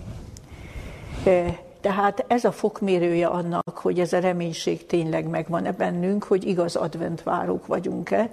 Tehát 1.86 2.26
ez 2.28 2.44
a 2.44 2.52
fokmérője 2.52 3.28
annak, 3.28 3.78
hogy 3.78 4.00
ez 4.00 4.14
a 4.14 4.20
reménység 4.20 4.86
tényleg 4.86 5.28
megvan-e 5.28 5.72
bennünk, 5.72 6.24
hogy 6.24 6.48
igaz 6.48 6.76
adventvárók 6.76 7.66
vagyunk-e. 7.66 8.30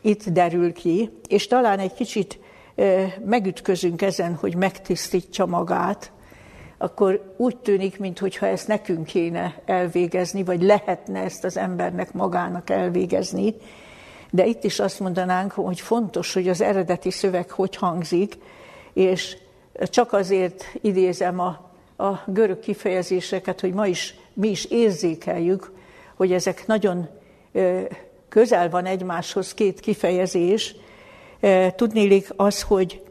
Itt 0.00 0.28
derül 0.28 0.72
ki, 0.72 1.10
és 1.28 1.46
talán 1.46 1.78
egy 1.78 1.92
kicsit 1.92 2.38
megütközünk 3.24 4.02
ezen, 4.02 4.34
hogy 4.34 4.56
megtisztítja 4.56 5.46
magát, 5.46 6.12
akkor 6.78 7.34
úgy 7.36 7.56
tűnik, 7.56 7.98
mintha 7.98 8.46
ezt 8.46 8.68
nekünk 8.68 9.06
kéne 9.06 9.62
elvégezni, 9.64 10.44
vagy 10.44 10.62
lehetne 10.62 11.20
ezt 11.20 11.44
az 11.44 11.56
embernek 11.56 12.12
magának 12.12 12.70
elvégezni. 12.70 13.54
De 14.30 14.46
itt 14.46 14.64
is 14.64 14.78
azt 14.78 15.00
mondanánk, 15.00 15.52
hogy 15.52 15.80
fontos, 15.80 16.32
hogy 16.32 16.48
az 16.48 16.60
eredeti 16.60 17.10
szöveg 17.10 17.50
hogy 17.50 17.76
hangzik, 17.76 18.34
és 18.92 19.36
csak 19.80 20.12
azért 20.12 20.64
idézem 20.80 21.40
a, 21.40 21.65
a 21.96 22.12
görög 22.26 22.58
kifejezéseket, 22.58 23.60
hogy 23.60 23.72
ma 23.72 23.86
is 23.86 24.14
mi 24.32 24.48
is 24.48 24.64
érzékeljük, 24.64 25.72
hogy 26.14 26.32
ezek 26.32 26.66
nagyon 26.66 27.08
közel 28.28 28.70
van 28.70 28.84
egymáshoz 28.84 29.54
két 29.54 29.80
kifejezés. 29.80 30.74
Tudnélik 31.76 32.28
az, 32.36 32.62
hogy, 32.62 33.02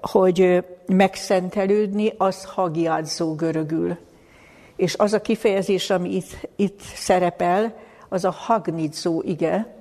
hogy 0.00 0.64
megszentelődni, 0.86 2.12
az 2.16 2.44
hagiádzó 2.44 3.34
görögül. 3.34 3.96
És 4.76 4.94
az 4.96 5.12
a 5.12 5.20
kifejezés, 5.20 5.90
ami 5.90 6.14
itt, 6.14 6.48
itt 6.56 6.80
szerepel, 6.80 7.78
az 8.08 8.24
a 8.24 8.30
hagnidzó 8.30 9.22
ige, 9.24 9.74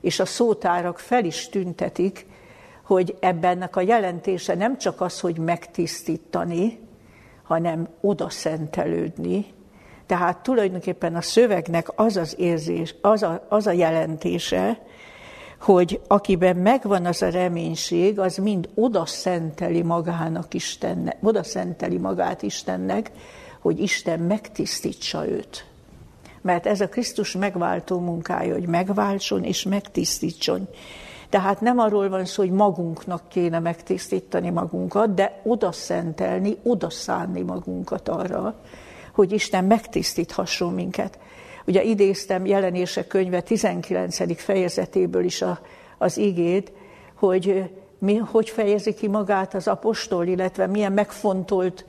és 0.00 0.20
a 0.20 0.24
szótárak 0.24 0.98
fel 0.98 1.24
is 1.24 1.48
tüntetik, 1.48 2.26
hogy 2.82 3.16
ebbennek 3.20 3.76
a 3.76 3.80
jelentése 3.80 4.54
nem 4.54 4.78
csak 4.78 5.00
az, 5.00 5.20
hogy 5.20 5.38
megtisztítani, 5.38 6.78
hanem 7.48 7.88
odaszentelődni. 8.00 9.46
Tehát 10.06 10.42
tulajdonképpen 10.42 11.14
a 11.14 11.20
szövegnek 11.20 11.88
az 11.94 12.16
az 12.16 12.34
érzés, 12.38 12.94
az 13.00 13.22
a, 13.22 13.46
az 13.48 13.66
a 13.66 13.72
jelentése, 13.72 14.82
hogy 15.60 16.00
akiben 16.06 16.56
megvan 16.56 17.06
az 17.06 17.22
a 17.22 17.28
reménység, 17.28 18.18
az 18.18 18.36
mind 18.36 18.68
oda 18.74 19.06
szenteli 19.06 19.82
magának 19.82 20.54
Istennek, 20.54 21.16
oda 21.22 21.42
szenteli 21.42 21.98
magát 21.98 22.42
Istennek, 22.42 23.10
hogy 23.60 23.80
Isten 23.80 24.20
megtisztítsa 24.20 25.28
őt. 25.28 25.66
Mert 26.42 26.66
ez 26.66 26.80
a 26.80 26.88
Krisztus 26.88 27.32
megváltó 27.32 27.98
munkája, 27.98 28.52
hogy 28.52 28.66
megváltson 28.66 29.44
és 29.44 29.62
megtisztítson. 29.62 30.68
Tehát 31.28 31.60
nem 31.60 31.78
arról 31.78 32.08
van 32.08 32.24
szó, 32.24 32.42
hogy 32.42 32.52
magunknak 32.52 33.28
kéne 33.28 33.58
megtisztítani 33.58 34.50
magunkat, 34.50 35.14
de 35.14 35.40
oda 35.44 35.72
szentelni, 35.72 36.56
oda 36.62 36.90
szánni 36.90 37.42
magunkat 37.42 38.08
arra, 38.08 38.54
hogy 39.14 39.32
Isten 39.32 39.64
megtisztíthasson 39.64 40.74
minket. 40.74 41.18
Ugye 41.66 41.82
idéztem 41.82 42.46
jelenések 42.46 43.06
könyve 43.06 43.40
19. 43.40 44.40
fejezetéből 44.40 45.24
is 45.24 45.42
a, 45.42 45.58
az 45.98 46.16
igét, 46.16 46.72
hogy 47.14 47.70
mi, 47.98 48.16
hogy 48.16 48.48
fejezi 48.50 48.94
ki 48.94 49.08
magát 49.08 49.54
az 49.54 49.68
apostol, 49.68 50.26
illetve 50.26 50.66
milyen 50.66 50.92
megfontolt 50.92 51.84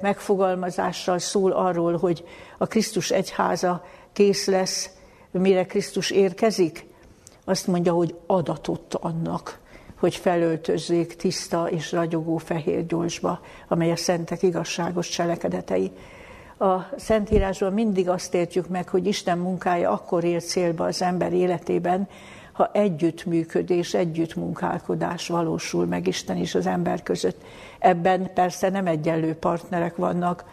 megfogalmazással 0.00 1.18
szól 1.18 1.52
arról, 1.52 1.96
hogy 1.96 2.24
a 2.58 2.66
Krisztus 2.66 3.10
egyháza 3.10 3.84
kész 4.12 4.46
lesz, 4.46 4.90
mire 5.30 5.66
Krisztus 5.66 6.10
érkezik. 6.10 6.86
Azt 7.48 7.66
mondja, 7.66 7.92
hogy 7.92 8.14
adatott 8.26 8.94
annak, 8.94 9.58
hogy 9.98 10.14
felöltözzék 10.14 11.16
tiszta 11.16 11.70
és 11.70 11.92
ragyogó 11.92 12.36
fehér 12.36 12.86
gyorsba, 12.86 13.40
amely 13.68 13.90
a 13.90 13.96
szentek 13.96 14.42
igazságos 14.42 15.08
cselekedetei 15.08 15.92
a 16.58 16.88
Szentírásban 16.96 17.72
mindig 17.72 18.08
azt 18.08 18.34
értjük 18.34 18.68
meg, 18.68 18.88
hogy 18.88 19.06
Isten 19.06 19.38
munkája 19.38 19.90
akkor 19.90 20.24
ér 20.24 20.42
célba 20.42 20.84
az 20.84 21.02
ember 21.02 21.32
életében, 21.32 22.08
ha 22.52 22.70
együttműködés, 22.72 23.94
együttmunkálkodás 23.94 25.28
valósul 25.28 25.86
meg 25.86 26.06
Isten 26.06 26.36
és 26.36 26.54
az 26.54 26.66
ember 26.66 27.02
között. 27.02 27.42
Ebben 27.78 28.32
persze 28.34 28.68
nem 28.68 28.86
egyenlő 28.86 29.34
partnerek 29.34 29.96
vannak. 29.96 30.44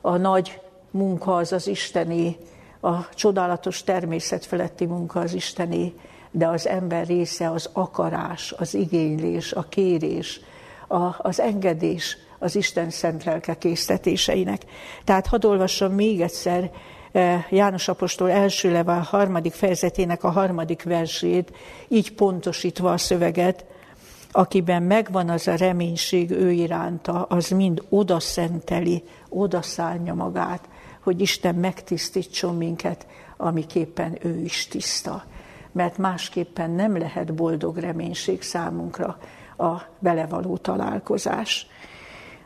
A 0.00 0.16
nagy 0.16 0.60
munka 0.90 1.36
az 1.36 1.52
az 1.52 1.66
isteni, 1.66 2.36
a 2.80 3.08
csodálatos 3.08 3.84
természet 3.84 4.44
feletti 4.44 4.86
munka 4.86 5.20
az 5.20 5.34
isteni, 5.34 5.94
de 6.36 6.46
az 6.48 6.68
ember 6.68 7.06
része 7.06 7.50
az 7.50 7.70
akarás, 7.72 8.54
az 8.56 8.74
igénylés, 8.74 9.52
a 9.52 9.62
kérés, 9.68 10.40
a, 10.88 11.14
az 11.18 11.40
engedés, 11.40 12.16
az 12.38 12.56
Isten 12.56 12.90
szent 12.90 13.24
lelke 13.24 13.58
késztetéseinek. 13.58 14.62
Tehát 15.04 15.26
hadd 15.26 15.46
olvassam 15.46 15.92
még 15.92 16.20
egyszer 16.20 16.70
eh, 17.12 17.44
János 17.50 17.88
Apostol 17.88 18.30
első 18.30 18.72
level 18.72 19.00
harmadik 19.00 19.52
fejezetének 19.52 20.24
a 20.24 20.30
harmadik 20.30 20.82
versét, 20.82 21.52
így 21.88 22.14
pontosítva 22.14 22.92
a 22.92 22.98
szöveget, 22.98 23.64
akiben 24.30 24.82
megvan 24.82 25.28
az 25.28 25.48
a 25.48 25.54
reménység 25.54 26.30
ő 26.30 26.50
iránta, 26.50 27.22
az 27.22 27.48
mind 27.48 27.82
oda 27.88 28.20
szenteli, 28.20 29.02
oda 29.28 29.62
szállja 29.62 30.14
magát, 30.14 30.68
hogy 31.02 31.20
Isten 31.20 31.54
megtisztítson 31.54 32.56
minket, 32.56 33.06
amiképpen 33.36 34.18
ő 34.22 34.40
is 34.40 34.66
tiszta. 34.66 35.24
Mert 35.76 35.98
másképpen 35.98 36.70
nem 36.70 36.98
lehet 36.98 37.34
boldog 37.34 37.76
reménység 37.76 38.42
számunkra 38.42 39.18
a 39.58 39.74
belevaló 39.98 40.56
találkozás. 40.56 41.66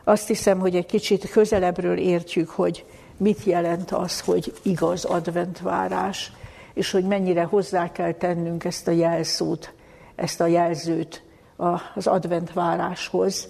Azt 0.03 0.27
hiszem, 0.27 0.59
hogy 0.59 0.75
egy 0.75 0.85
kicsit 0.85 1.29
közelebbről 1.29 1.97
értjük, 1.97 2.49
hogy 2.49 2.85
mit 3.17 3.43
jelent 3.43 3.91
az, 3.91 4.21
hogy 4.21 4.53
igaz 4.61 5.05
adventvárás, 5.05 6.31
és 6.73 6.91
hogy 6.91 7.03
mennyire 7.03 7.43
hozzá 7.43 7.91
kell 7.91 8.11
tennünk 8.11 8.63
ezt 8.63 8.87
a 8.87 8.91
jelszót, 8.91 9.73
ezt 10.15 10.41
a 10.41 10.45
jelzőt 10.45 11.23
az 11.95 12.07
adventváráshoz. 12.07 13.47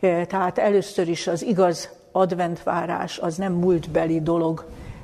Tehát 0.00 0.58
először 0.58 1.08
is 1.08 1.26
az 1.26 1.42
igaz 1.42 1.88
adventvárás 2.12 3.18
az 3.18 3.36
nem 3.36 3.52
múltbeli 3.52 4.20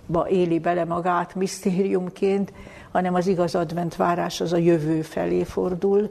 dologba 0.06 0.28
éli 0.28 0.58
bele 0.58 0.84
magát 0.84 1.34
misztériumként, 1.34 2.52
hanem 2.92 3.14
az 3.14 3.26
igaz 3.26 3.54
adventvárás 3.54 4.40
az 4.40 4.52
a 4.52 4.56
jövő 4.56 5.02
felé 5.02 5.44
fordul, 5.44 6.10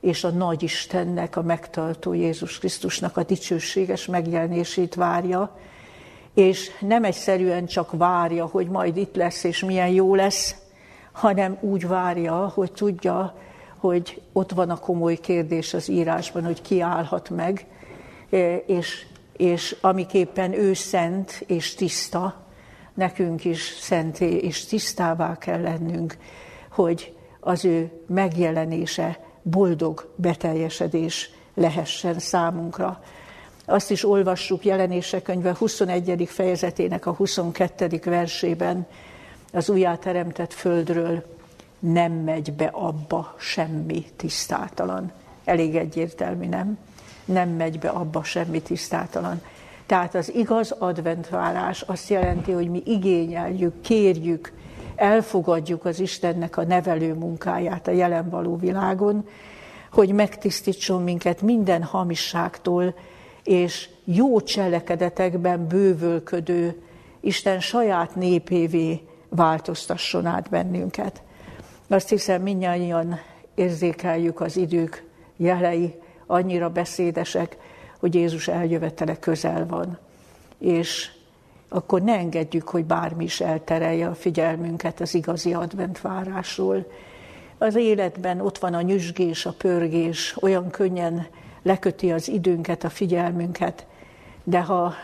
és 0.00 0.24
a 0.24 0.30
nagy 0.30 0.62
Istennek, 0.62 1.36
a 1.36 1.42
megtartó 1.42 2.12
Jézus 2.12 2.58
Krisztusnak 2.58 3.16
a 3.16 3.22
dicsőséges 3.22 4.06
megjelenését 4.06 4.94
várja, 4.94 5.56
és 6.34 6.70
nem 6.80 7.04
egyszerűen 7.04 7.66
csak 7.66 7.92
várja, 7.92 8.46
hogy 8.46 8.68
majd 8.68 8.96
itt 8.96 9.16
lesz, 9.16 9.44
és 9.44 9.64
milyen 9.64 9.88
jó 9.88 10.14
lesz, 10.14 10.56
hanem 11.12 11.58
úgy 11.60 11.86
várja, 11.86 12.52
hogy 12.54 12.72
tudja, 12.72 13.34
hogy 13.78 14.22
ott 14.32 14.52
van 14.52 14.70
a 14.70 14.76
komoly 14.76 15.16
kérdés 15.16 15.74
az 15.74 15.88
írásban, 15.88 16.44
hogy 16.44 16.62
ki 16.62 16.80
állhat 16.80 17.30
meg, 17.30 17.66
e, 18.30 18.56
és, 18.56 19.06
és 19.36 19.76
amiképpen 19.80 20.52
ő 20.52 20.74
szent 20.74 21.44
és 21.46 21.74
tiszta, 21.74 22.47
nekünk 22.98 23.44
is 23.44 23.76
szenté 23.80 24.36
és 24.36 24.64
tisztává 24.64 25.38
kell 25.38 25.60
lennünk, 25.60 26.16
hogy 26.70 27.16
az 27.40 27.64
ő 27.64 27.90
megjelenése 28.06 29.18
boldog 29.42 30.12
beteljesedés 30.16 31.30
lehessen 31.54 32.18
számunkra. 32.18 33.02
Azt 33.64 33.90
is 33.90 34.04
olvassuk 34.04 34.64
jelenések 34.64 35.22
könyve 35.22 35.54
21. 35.58 36.28
fejezetének 36.28 37.06
a 37.06 37.12
22. 37.12 38.00
versében, 38.04 38.86
az 39.52 39.68
újjáteremtett 39.68 40.52
földről 40.52 41.24
nem 41.78 42.12
megy 42.12 42.52
be 42.52 42.66
abba 42.66 43.34
semmi 43.38 44.06
tisztátalan. 44.16 45.12
Elég 45.44 45.76
egyértelmű, 45.76 46.46
nem? 46.46 46.78
nem 47.24 47.48
megy 47.48 47.78
be 47.78 47.88
abba 47.88 48.22
semmi 48.22 48.62
tisztátalan. 48.62 49.42
Tehát 49.88 50.14
az 50.14 50.34
igaz 50.34 50.70
adventvárás 50.70 51.82
azt 51.82 52.08
jelenti, 52.08 52.52
hogy 52.52 52.70
mi 52.70 52.82
igényeljük, 52.84 53.80
kérjük, 53.80 54.52
elfogadjuk 54.96 55.84
az 55.84 56.00
Istennek 56.00 56.56
a 56.56 56.64
nevelő 56.64 57.14
munkáját 57.14 57.88
a 57.88 57.90
jelen 57.90 58.28
való 58.28 58.56
világon, 58.56 59.28
hogy 59.92 60.12
megtisztítson 60.12 61.02
minket 61.02 61.42
minden 61.42 61.82
hamisságtól, 61.82 62.94
és 63.44 63.88
jó 64.04 64.40
cselekedetekben 64.40 65.66
bővölködő 65.66 66.82
Isten 67.20 67.60
saját 67.60 68.14
népévé 68.14 69.00
változtasson 69.28 70.26
át 70.26 70.50
bennünket. 70.50 71.22
Azt 71.88 72.08
hiszem, 72.08 72.42
mindnyáján 72.42 73.20
érzékeljük 73.54 74.40
az 74.40 74.56
idők 74.56 75.04
jelei, 75.36 75.94
annyira 76.26 76.68
beszédesek, 76.70 77.56
hogy 77.98 78.14
Jézus 78.14 78.48
eljövetele 78.48 79.18
közel 79.18 79.66
van. 79.66 79.98
És 80.58 81.10
akkor 81.68 82.02
ne 82.02 82.16
engedjük, 82.16 82.68
hogy 82.68 82.84
bármi 82.84 83.24
is 83.24 83.40
elterelje 83.40 84.06
a 84.06 84.14
figyelmünket 84.14 85.00
az 85.00 85.14
igazi 85.14 85.54
adventvárásról. 85.54 86.86
Az 87.58 87.74
életben 87.74 88.40
ott 88.40 88.58
van 88.58 88.74
a 88.74 88.80
nyüzsgés, 88.80 89.46
a 89.46 89.54
pörgés, 89.58 90.36
olyan 90.40 90.70
könnyen 90.70 91.26
leköti 91.62 92.12
az 92.12 92.28
időnket, 92.28 92.84
a 92.84 92.88
figyelmünket, 92.88 93.86
de 94.44 94.60
ha 94.60 94.94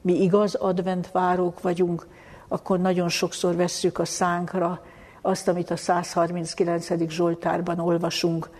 mi 0.00 0.22
igaz 0.22 0.54
adventvárók 0.54 1.60
vagyunk, 1.60 2.06
akkor 2.48 2.78
nagyon 2.78 3.08
sokszor 3.08 3.56
vesszük 3.56 3.98
a 3.98 4.04
szánkra 4.04 4.84
azt, 5.20 5.48
amit 5.48 5.70
a 5.70 5.76
139. 5.76 7.08
Zsoltárban 7.08 7.78
olvasunk, 7.78 8.50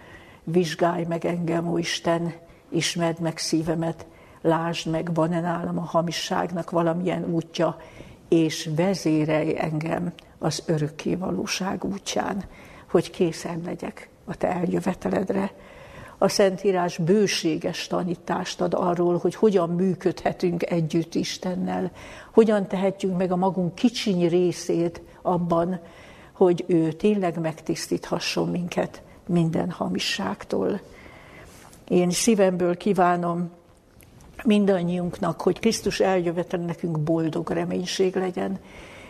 vizsgálj 0.45 1.05
meg 1.05 1.25
engem, 1.25 1.69
ó 1.69 1.79
Isten, 1.79 2.35
ismerd 2.71 3.21
meg 3.21 3.39
szívemet, 3.39 4.07
lásd 4.43 4.91
meg, 4.91 5.15
van-e 5.15 5.41
nálam 5.41 5.79
a 5.79 5.83
hamisságnak 5.83 6.71
valamilyen 6.71 7.25
útja, 7.25 7.77
és 8.29 8.71
vezérelj 8.77 9.59
engem 9.59 10.13
az 10.39 10.63
örökké 10.67 11.15
valóság 11.15 11.85
útján, 11.85 12.45
hogy 12.91 13.11
készen 13.11 13.63
legyek 13.65 14.09
a 14.25 14.37
te 14.37 14.49
eljöveteledre. 14.49 15.53
A 16.19 16.29
Szentírás 16.29 16.99
bőséges 16.99 17.87
tanítást 17.87 18.61
ad 18.61 18.75
arról, 18.75 19.17
hogy 19.17 19.35
hogyan 19.35 19.71
működhetünk 19.71 20.71
együtt 20.71 21.15
Istennel, 21.15 21.91
hogyan 22.33 22.67
tehetjünk 22.67 23.17
meg 23.17 23.33
a 23.33 23.37
magunk 23.37 23.75
kicsiny 23.75 24.29
részét 24.29 25.01
abban, 25.23 25.81
hogy 26.33 26.65
ő 26.67 26.93
tényleg 26.93 27.41
megtisztíthasson 27.41 28.49
minket 28.49 29.03
minden 29.27 29.71
hamisságtól. 29.71 30.81
Én 31.89 32.11
szívemből 32.11 32.77
kívánom 32.77 33.51
mindannyiunknak, 34.45 35.41
hogy 35.41 35.59
Krisztus 35.59 36.01
eljövetel 36.01 36.61
nekünk 36.61 36.99
boldog 36.99 37.51
reménység 37.51 38.17
legyen, 38.17 38.59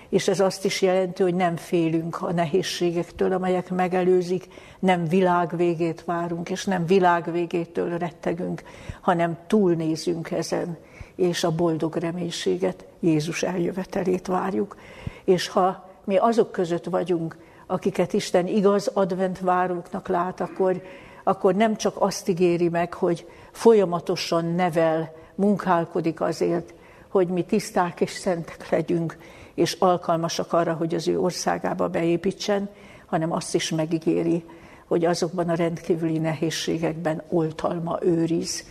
és 0.08 0.28
ez 0.28 0.40
azt 0.40 0.64
is 0.64 0.82
jelenti, 0.82 1.22
hogy 1.22 1.34
nem 1.34 1.56
félünk 1.56 2.22
a 2.22 2.32
nehézségektől, 2.32 3.32
amelyek 3.32 3.70
megelőzik, 3.70 4.48
nem 4.78 5.04
világ 5.08 5.56
végét 5.56 6.04
várunk, 6.04 6.50
és 6.50 6.64
nem 6.64 6.86
világ 6.86 7.32
végétől 7.32 7.98
rettegünk, 7.98 8.62
hanem 9.00 9.38
túlnézünk 9.46 10.30
ezen, 10.30 10.76
és 11.16 11.44
a 11.44 11.54
boldog 11.54 11.96
reménységet, 11.96 12.86
Jézus 13.00 13.42
eljövetelét 13.42 14.26
várjuk. 14.26 14.76
És 15.24 15.48
ha 15.48 15.90
mi 16.04 16.16
azok 16.16 16.52
között 16.52 16.84
vagyunk, 16.84 17.36
akiket 17.66 18.12
Isten 18.12 18.46
igaz 18.46 18.86
advent 18.86 19.38
váróknak 19.38 20.08
lát, 20.08 20.40
akkor, 20.40 20.82
akkor 21.28 21.54
nem 21.54 21.76
csak 21.76 21.94
azt 21.98 22.28
ígéri 22.28 22.68
meg, 22.68 22.94
hogy 22.94 23.28
folyamatosan 23.52 24.44
nevel, 24.54 25.12
munkálkodik 25.34 26.20
azért, 26.20 26.74
hogy 27.08 27.28
mi 27.28 27.42
tiszták 27.42 28.00
és 28.00 28.10
szentek 28.10 28.68
legyünk, 28.70 29.18
és 29.54 29.72
alkalmasak 29.72 30.52
arra, 30.52 30.72
hogy 30.72 30.94
az 30.94 31.08
ő 31.08 31.20
országába 31.20 31.88
beépítsen, 31.88 32.68
hanem 33.06 33.32
azt 33.32 33.54
is 33.54 33.70
megígéri, 33.70 34.44
hogy 34.86 35.04
azokban 35.04 35.48
a 35.48 35.54
rendkívüli 35.54 36.18
nehézségekben 36.18 37.22
oltalma 37.28 37.98
őriz. 38.02 38.64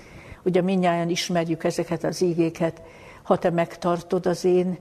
Ugye 0.44 0.62
mindnyáján 0.62 1.10
ismerjük 1.10 1.64
ezeket 1.64 2.04
az 2.04 2.22
ígéket, 2.22 2.82
ha 3.24 3.38
te 3.38 3.50
megtartod 3.50 4.26
az 4.26 4.46
én 4.46 4.78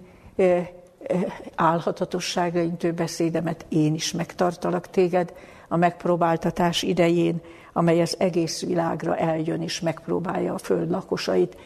álhatatosságaintő 1.55 2.93
beszédemet, 2.93 3.67
én 3.69 3.95
is 3.95 4.13
megtartalak 4.13 4.91
téged 4.91 5.33
a 5.69 5.77
megpróbáltatás 5.77 6.83
idején, 6.83 7.41
amely 7.73 8.01
az 8.01 8.17
egész 8.19 8.65
világra 8.65 9.17
eljön 9.17 9.63
és 9.63 9.81
megpróbálja 9.81 10.55
a 10.55 10.59
föld 10.59 10.91
lakosait. 10.91 11.57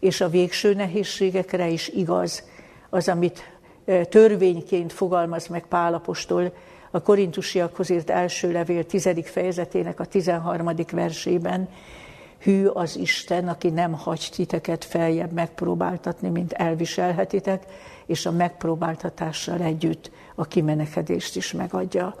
És 0.00 0.20
a 0.20 0.28
végső 0.28 0.74
nehézségekre 0.74 1.68
is 1.68 1.88
igaz 1.88 2.42
az, 2.90 3.08
amit 3.08 3.58
törvényként 4.08 4.92
fogalmaz 4.92 5.46
meg 5.46 5.66
Pálapostól 5.66 6.52
a 6.90 7.02
korintusiakhoz 7.02 7.90
írt 7.90 8.10
első 8.10 8.52
levél 8.52 8.86
tizedik 8.86 9.26
fejezetének 9.26 10.00
a 10.00 10.04
tizenharmadik 10.04 10.90
versében, 10.90 11.68
hű 12.38 12.66
az 12.66 12.96
Isten, 12.96 13.48
aki 13.48 13.70
nem 13.70 13.92
hagy 13.92 14.28
titeket 14.34 14.84
feljebb 14.84 15.32
megpróbáltatni, 15.32 16.28
mint 16.28 16.52
elviselhetitek, 16.52 17.64
és 18.06 18.26
a 18.26 18.30
megpróbáltatással 18.30 19.60
együtt 19.60 20.10
a 20.34 20.44
kimenekedést 20.44 21.36
is 21.36 21.52
megadja. 21.52 22.14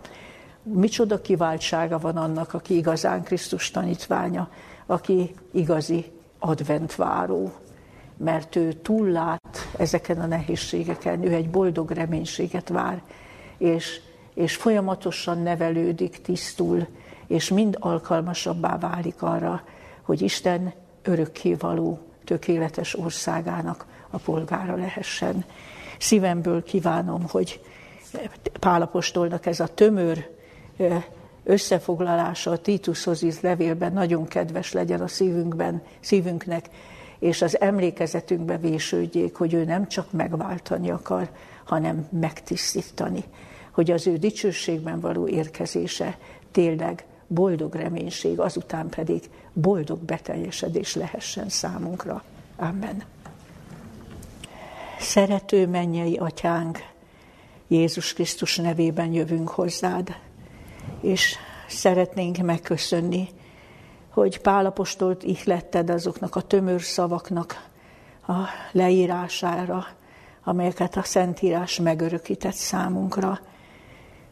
Micsoda 0.72 1.20
kiváltsága 1.20 1.98
van 1.98 2.16
annak, 2.16 2.54
aki 2.54 2.76
igazán 2.76 3.22
Krisztus 3.22 3.70
tanítványa, 3.70 4.48
aki 4.86 5.34
igazi 5.52 6.12
adventváró, 6.38 7.52
mert 8.16 8.56
ő 8.56 8.72
túllát 8.72 9.68
ezeken 9.78 10.20
a 10.20 10.26
nehézségeken, 10.26 11.24
ő 11.24 11.32
egy 11.32 11.50
boldog 11.50 11.90
reménységet 11.90 12.68
vár, 12.68 13.02
és, 13.58 14.00
és 14.34 14.56
folyamatosan 14.56 15.42
nevelődik, 15.42 16.20
tisztul, 16.20 16.86
és 17.26 17.48
mind 17.48 17.76
alkalmasabbá 17.80 18.78
válik 18.78 19.22
arra, 19.22 19.62
hogy 20.02 20.22
Isten 20.22 20.72
örökkévaló, 21.02 21.98
tökéletes 22.24 22.98
országának 22.98 23.86
a 24.10 24.18
polgára 24.18 24.76
lehessen. 24.76 25.44
Szívemből 25.98 26.62
kívánom, 26.62 27.24
hogy 27.28 27.60
Pálapostolnak 28.60 29.46
ez 29.46 29.60
a 29.60 29.66
tömör 29.66 30.36
összefoglalása 31.44 32.50
a 32.50 32.58
Titushoz 32.58 33.22
írt 33.22 33.40
levélben 33.40 33.92
nagyon 33.92 34.26
kedves 34.26 34.72
legyen 34.72 35.00
a 35.00 35.08
szívünkben, 35.08 35.82
szívünknek, 36.00 36.68
és 37.18 37.42
az 37.42 37.60
emlékezetünkbe 37.60 38.56
vésődjék, 38.56 39.36
hogy 39.36 39.54
ő 39.54 39.64
nem 39.64 39.88
csak 39.88 40.12
megváltani 40.12 40.90
akar, 40.90 41.30
hanem 41.64 42.08
megtisztítani, 42.10 43.24
hogy 43.70 43.90
az 43.90 44.06
ő 44.06 44.16
dicsőségben 44.16 45.00
való 45.00 45.28
érkezése 45.28 46.18
tényleg 46.50 47.04
boldog 47.26 47.74
reménység, 47.74 48.40
azután 48.40 48.88
pedig 48.88 49.22
boldog 49.52 49.98
beteljesedés 49.98 50.94
lehessen 50.94 51.48
számunkra. 51.48 52.24
Amen. 52.56 53.02
Szerető 55.00 55.66
mennyei 55.66 56.16
atyánk, 56.16 56.78
Jézus 57.68 58.12
Krisztus 58.12 58.56
nevében 58.56 59.12
jövünk 59.12 59.48
hozzád, 59.48 60.16
és 61.00 61.36
szeretnénk 61.68 62.36
megköszönni, 62.36 63.28
hogy 64.10 64.40
Pálapostolt 64.40 65.22
ihletted 65.22 65.90
azoknak 65.90 66.36
a 66.36 66.40
tömör 66.40 66.82
szavaknak 66.82 67.66
a 68.26 68.36
leírására, 68.72 69.86
amelyeket 70.44 70.96
a 70.96 71.02
Szentírás 71.02 71.80
megörökített 71.80 72.54
számunkra. 72.54 73.40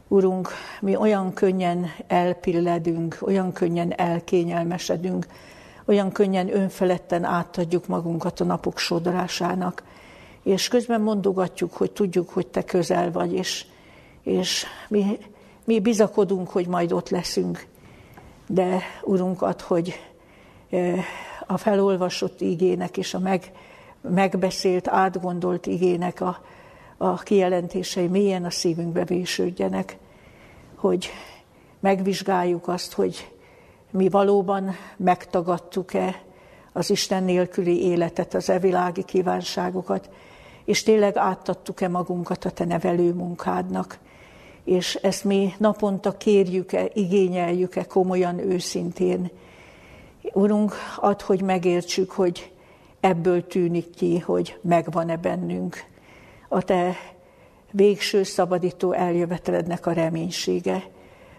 Urunk, 0.07 0.49
mi 0.81 0.95
olyan 0.95 1.33
könnyen 1.33 1.85
elpilledünk, 2.07 3.17
olyan 3.21 3.51
könnyen 3.51 3.93
elkényelmesedünk, 3.97 5.27
olyan 5.85 6.11
könnyen 6.11 6.55
önfeledten 6.55 7.23
átadjuk 7.23 7.87
magunkat 7.87 8.39
a 8.39 8.43
napok 8.43 8.77
sodrásának, 8.77 9.83
és 10.43 10.67
közben 10.67 11.01
mondogatjuk, 11.01 11.73
hogy 11.73 11.91
tudjuk, 11.91 12.29
hogy 12.29 12.47
te 12.47 12.63
közel 12.63 13.11
vagy, 13.11 13.33
és, 13.33 13.65
és 14.23 14.65
mi, 14.87 15.17
mi 15.67 15.79
bizakodunk, 15.79 16.49
hogy 16.49 16.67
majd 16.67 16.91
ott 16.91 17.09
leszünk. 17.09 17.67
De 18.47 18.81
Urunk, 19.03 19.39
hogy 19.61 19.99
a 21.47 21.57
felolvasott 21.57 22.41
igének 22.41 22.97
és 22.97 23.13
a 23.13 23.19
meg, 23.19 23.51
megbeszélt, 24.01 24.87
átgondolt 24.87 25.65
igének 25.65 26.21
a, 26.21 26.41
a 26.97 27.17
kijelentései 27.17 28.07
mélyen 28.07 28.45
a 28.45 28.49
szívünkbe 28.49 29.03
vésődjenek, 29.03 29.97
hogy 30.75 31.09
megvizsgáljuk 31.79 32.67
azt, 32.67 32.93
hogy 32.93 33.31
mi 33.91 34.09
valóban 34.09 34.75
megtagadtuk-e 34.97 36.21
az 36.73 36.89
Isten 36.89 37.23
nélküli 37.23 37.83
életet, 37.83 38.33
az 38.33 38.49
evilági 38.49 39.03
kívánságokat, 39.03 40.09
és 40.65 40.83
tényleg 40.83 41.17
átadtuk-e 41.17 41.87
magunkat 41.87 42.45
a 42.45 42.51
te 42.51 42.65
nevelő 42.65 43.13
munkádnak, 43.13 43.99
és 44.67 44.95
ezt 44.95 45.23
mi 45.23 45.53
naponta 45.57 46.17
kérjük-e, 46.17 46.89
igényeljük-e 46.93 47.83
komolyan, 47.83 48.39
őszintén, 48.39 49.29
Urunk, 50.33 50.73
add, 50.95 51.21
hogy 51.23 51.41
megértsük, 51.41 52.11
hogy 52.11 52.51
ebből 52.99 53.47
tűnik 53.47 53.89
ki, 53.89 54.19
hogy 54.19 54.59
megvan-e 54.61 55.17
bennünk 55.17 55.83
a 56.47 56.61
Te 56.61 56.95
végső 57.71 58.23
szabadító 58.23 58.91
eljövetelednek 58.91 59.85
a 59.85 59.91
reménysége, 59.91 60.83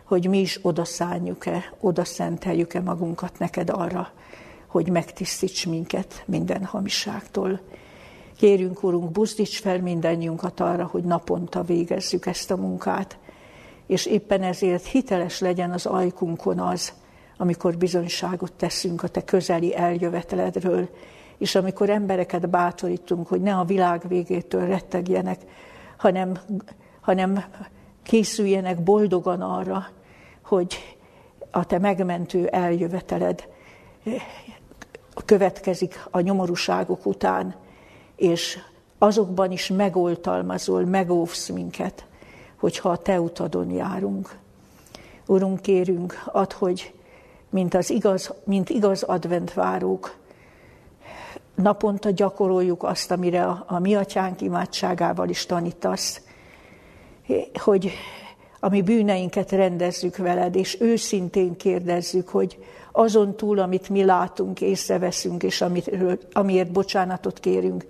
hogy 0.05 0.29
mi 0.29 0.39
is 0.39 0.59
odaszálljuk-e, 0.63 1.73
odaszenteljük-e 1.81 2.81
magunkat 2.81 3.39
neked 3.39 3.71
arra, 3.71 4.11
hogy 4.67 4.91
megtisztíts 4.91 5.67
minket 5.67 6.23
minden 6.27 6.65
hamiságtól. 6.65 7.61
Kérünk, 8.39 8.83
Urunk, 8.83 9.11
buzdíts 9.11 9.61
fel 9.61 9.81
mindannyiunkat 9.81 10.61
arra, 10.61 10.87
hogy 10.87 11.05
naponta 11.05 11.63
végezzük 11.63 12.27
ezt 12.27 12.51
a 12.51 12.57
munkát, 12.57 13.19
és 13.87 14.07
éppen 14.07 14.43
ezért 14.43 14.87
hiteles 14.87 15.41
legyen 15.41 15.71
az 15.71 15.87
ajkunkon 15.87 16.59
az, 16.59 16.93
amikor 17.37 17.77
bizonyságot 17.77 18.53
teszünk 18.53 19.03
a 19.03 19.09
Te 19.09 19.25
közeli 19.25 19.77
eljöveteledről, 19.77 20.89
és 21.39 21.55
amikor 21.55 21.91
embereket 21.91 22.51
bátorítunk, 22.51 23.29
hogy 23.29 23.41
ne 23.41 23.55
a 23.55 23.65
világ 23.65 24.09
végétől 24.09 24.67
rettegjenek, 24.67 25.41
hanem, 25.97 26.39
hanem 27.01 27.45
készüljenek 28.03 28.83
boldogan 28.83 29.41
arra, 29.41 29.87
hogy 30.43 30.97
a 31.51 31.65
te 31.65 31.79
megmentő 31.79 32.47
eljöveteled 32.47 33.49
következik 35.25 36.07
a 36.11 36.21
nyomorúságok 36.21 37.07
után, 37.07 37.55
és 38.19 38.59
azokban 38.99 39.51
is 39.51 39.69
megoltalmazol, 39.69 40.85
megóvsz 40.85 41.49
minket, 41.49 42.07
hogyha 42.57 42.89
a 42.89 42.97
te 42.97 43.21
utadon 43.21 43.71
járunk. 43.71 44.37
Urunk, 45.27 45.61
kérünk, 45.61 46.23
add, 46.33 46.53
hogy 46.55 46.93
mint, 47.51 47.75
az 47.75 47.91
igaz, 47.91 48.35
mint 48.45 48.69
igaz 48.69 49.03
adventvárók, 49.03 50.17
naponta 51.55 52.11
gyakoroljuk 52.11 52.83
azt, 52.83 53.11
amire 53.11 53.45
a, 53.45 53.65
a 53.67 53.79
mi 53.79 53.95
atyánk 53.95 54.41
imádságával 54.41 55.29
is 55.29 55.47
tanítasz, 55.47 56.21
hogy 57.55 57.93
a 58.61 58.69
mi 58.69 58.83
bűneinket 58.83 59.51
rendezzük 59.51 60.17
veled, 60.17 60.55
és 60.55 60.81
őszintén 60.81 61.57
kérdezzük, 61.57 62.29
hogy 62.29 62.59
azon 62.93 63.37
túl, 63.37 63.59
amit 63.59 63.89
mi 63.89 64.05
látunk, 64.05 64.61
észreveszünk, 64.61 65.43
és 65.43 65.61
amit, 65.61 65.91
amiért 66.33 66.73
bocsánatot 66.73 67.41
kérünk, 67.41 67.87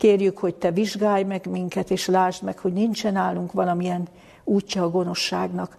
kérjük, 0.00 0.38
hogy 0.38 0.54
te 0.54 0.70
vizsgálj 0.70 1.22
meg 1.22 1.46
minket, 1.46 1.90
és 1.90 2.06
lásd 2.06 2.42
meg, 2.42 2.58
hogy 2.58 2.72
nincsen 2.72 3.16
állunk 3.16 3.52
valamilyen 3.52 4.08
útja 4.44 4.82
a 4.82 4.90
gonoszságnak, 4.90 5.76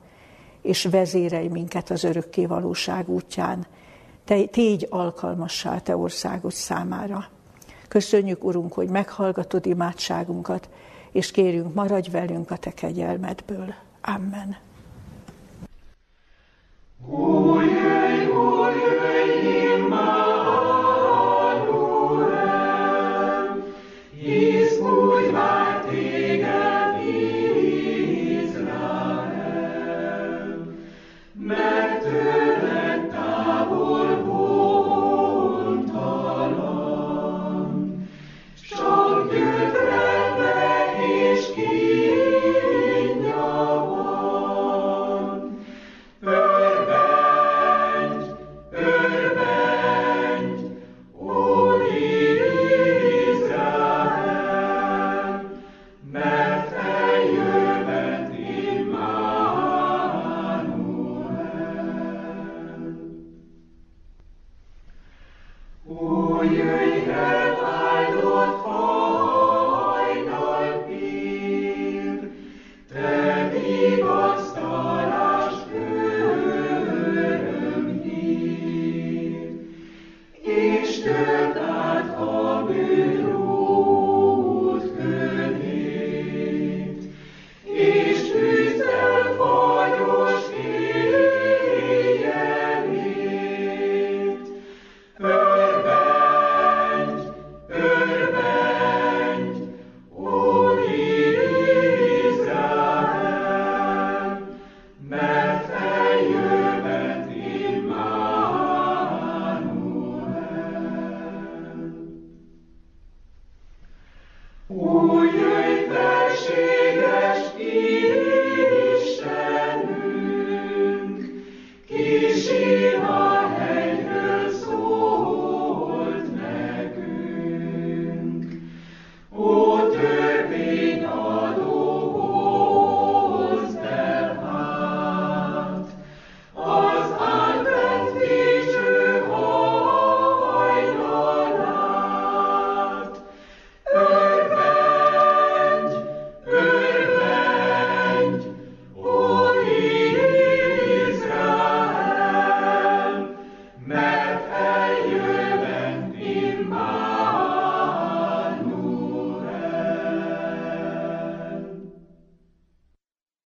és 0.62 0.86
vezérelj 0.86 1.48
minket 1.48 1.90
az 1.90 2.04
örökké 2.04 2.46
valóság 2.46 3.10
útján. 3.10 3.66
Te, 4.26 4.46
tégy 4.46 4.88
alkalmassá 4.90 5.78
te 5.78 5.98
országod 5.98 6.52
számára. 6.52 7.28
Köszönjük, 7.88 8.44
Urunk, 8.44 8.74
hogy 8.74 8.90
meghallgatod 8.90 9.66
imádságunkat, 9.66 10.70
és 11.12 11.32
kérünk, 11.32 11.74
maradj 11.74 12.10
velünk 12.10 12.52
a 12.52 12.58
te 12.58 12.72
kegyelmedből. 12.72 13.74
Amen. 14.02 14.58
Ujjj, 17.08 18.26
ujjj, 18.26 18.61